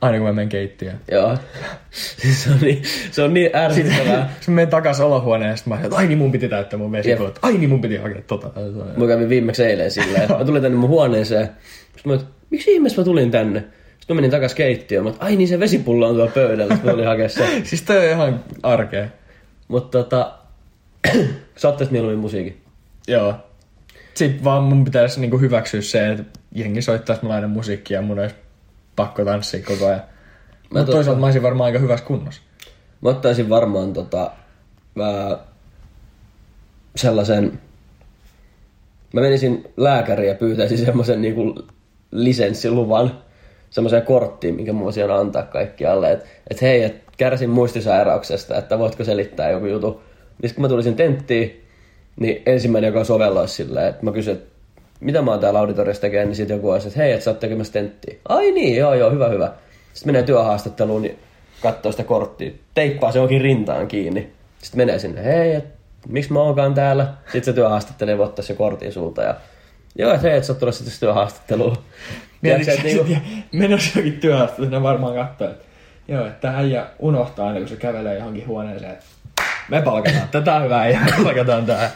[0.01, 1.01] aina kun mä menen keittiöön.
[1.13, 1.37] Joo.
[2.21, 4.29] Siis se on niin, se on niin ärsyttävää.
[4.35, 6.79] Sitten mä menen takas olohuoneen ja sit mä oon, että ai niin mun piti täyttää
[6.79, 7.39] mun vesipulot.
[7.43, 8.51] Ai niin mun piti hakea tota.
[8.97, 10.31] Mä kävin viimeksi eilen silleen.
[10.31, 11.49] Mä tulin tänne mun huoneeseen.
[11.97, 13.61] Sitten mä että miksi ihmeessä mä tulin tänne?
[13.61, 15.05] Sitten mä menin takas keittiöön.
[15.05, 16.75] Mä että ai niin se vesipullo on tuolla pöydällä.
[16.75, 17.47] Sitten mä olin hakea se.
[17.65, 19.07] Siis toi on ihan arkea.
[19.69, 20.35] Mutta tota,
[21.57, 22.63] sä ottaisit mieluummin musiikin.
[23.09, 23.35] Joo.
[24.15, 28.19] Sitten vaan mun pitäisi niinku hyväksyä se, että jengi soittaisi mulla aina musiikkia ja mun
[28.19, 28.35] olisi
[28.97, 30.03] pakko tanssia koko ajan.
[30.63, 32.43] Mutta totta- toisaalta mä olisin varmaan aika hyvässä kunnossa.
[33.01, 34.31] Mä ottaisin varmaan tota,
[34.95, 35.39] mä,
[36.97, 37.61] sellaisen,
[39.13, 41.67] mä menisin lääkäriin ja pyytäisin semmoisen niinku
[42.11, 43.23] lisenssiluvan,
[43.71, 49.05] semmoiseen korttiin, minkä mä voisin antaa kaikkialle, että et hei, et kärsin muistisairauksesta, että voitko
[49.05, 50.03] selittää joku jutu.
[50.43, 51.65] Niin kun mä tulisin tenttiin,
[52.21, 54.49] niin ensimmäinen, joka sovelloisi silleen, että mä kysyn, että
[55.01, 57.41] mitä mä oon täällä auditoriossa tekemään, niin sitten joku olisi, että hei, että sä oot
[57.41, 58.15] tekemässä tenttiä.
[58.29, 59.53] Ai niin, joo, joo, hyvä, hyvä.
[59.95, 61.19] Sitten menee työhaastatteluun, niin
[61.63, 64.33] katsoo sitä korttia, teippaa se onkin rintaan kiinni.
[64.63, 65.65] Sitten menee sinne, hei, et,
[66.09, 67.07] miksi mä oonkaan täällä?
[67.25, 69.35] Sitten se työhaastattelija voi ottaa se kortin sulta ja
[69.99, 71.77] joo, että hei, et sä oot tulossa sitten työhaastatteluun.
[72.43, 73.07] Tiedätkö, että niinku,
[73.53, 75.65] Menossa jokin työhaastattelu, ne varmaan katsoo, että
[76.09, 78.93] joo, että tämä äijä unohtaa aina, kun se kävelee johonkin huoneeseen.
[78.93, 79.05] että
[79.69, 81.91] Me palkataan, tätä on hyvä me palkataan tää.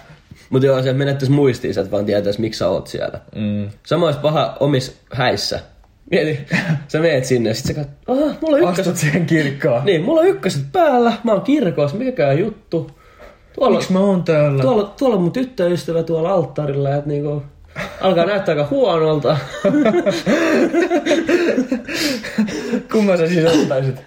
[0.50, 3.20] Mutta joo, se menettäisi muistiin, että vaan tietäisi, miksi sä oot siellä.
[3.34, 3.70] Mm.
[3.86, 5.60] Sama olisi paha omis häissä.
[6.10, 6.40] Mieti,
[6.88, 8.78] sä meet sinne ja sit sä katsot, aha, mulla on ykköset.
[8.78, 9.84] Astut siihen kirkkoon.
[9.84, 12.90] Niin, mulla on ykköset päällä, mä oon kirkossa, mikäkään juttu.
[13.54, 14.62] Tuolla, Miksi mä oon täällä?
[14.62, 17.42] tuolla, tuolla on mun tyttöystävä tuolla alttarilla, että niinku,
[18.00, 19.36] alkaa näyttää aika huonolta.
[22.92, 24.04] Kumman sä siis ottaisit?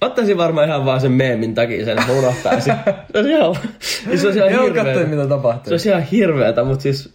[0.00, 2.74] Ottaisin varmaan ihan vaan sen meemin takia sen, että mä unohtaisin.
[3.12, 5.64] Se olisi ihan, siis se olisi ihan Joo, katsoin mitä tapahtuu.
[5.64, 7.14] Se olisi ihan hirveetä, mutta siis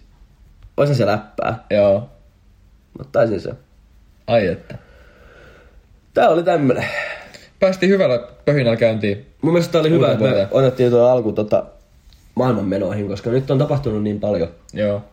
[0.77, 1.63] olisi se läppää.
[1.69, 2.09] Joo.
[2.99, 3.51] Ottaisin se.
[4.27, 4.75] Ai että.
[6.13, 6.85] Tää oli tämmönen.
[7.59, 9.25] Päästiin hyvällä pöhinällä käyntiin.
[9.41, 11.63] Mun mielestä tää oli hyvä, Uuden että me otettiin tuo alku tota
[12.35, 14.49] maailmanmenoihin, koska nyt on tapahtunut niin paljon.
[14.73, 15.03] Joo.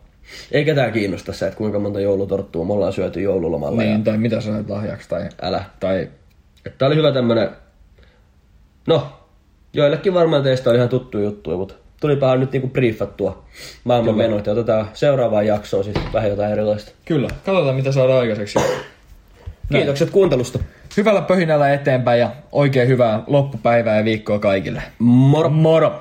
[0.51, 3.81] Ei ketään kiinnosta se, että kuinka monta joulutorttua me ollaan syöty joululomalla.
[3.81, 5.29] Niin, Ja tai mitä sä sait lahjaksi tai...
[5.41, 5.63] älä.
[5.79, 6.09] Tai...
[6.77, 7.49] Tää oli hyvä tämmönen...
[8.87, 9.07] No,
[9.73, 13.43] joillekin varmaan teistä oli ihan tuttu juttu, mutta tulipahan nyt niinku briefattua
[13.83, 16.91] maailmanmenot ja otetaan seuraavaan jaksoon sitten vähän jotain erilaista.
[17.05, 18.59] Kyllä, katsotaan mitä saadaan aikaiseksi.
[19.71, 20.59] Kiitokset kuuntelusta.
[20.97, 24.81] Hyvällä pöhinällä eteenpäin ja oikein hyvää loppupäivää ja viikkoa kaikille.
[24.99, 25.49] Moro!
[25.49, 25.99] Moro!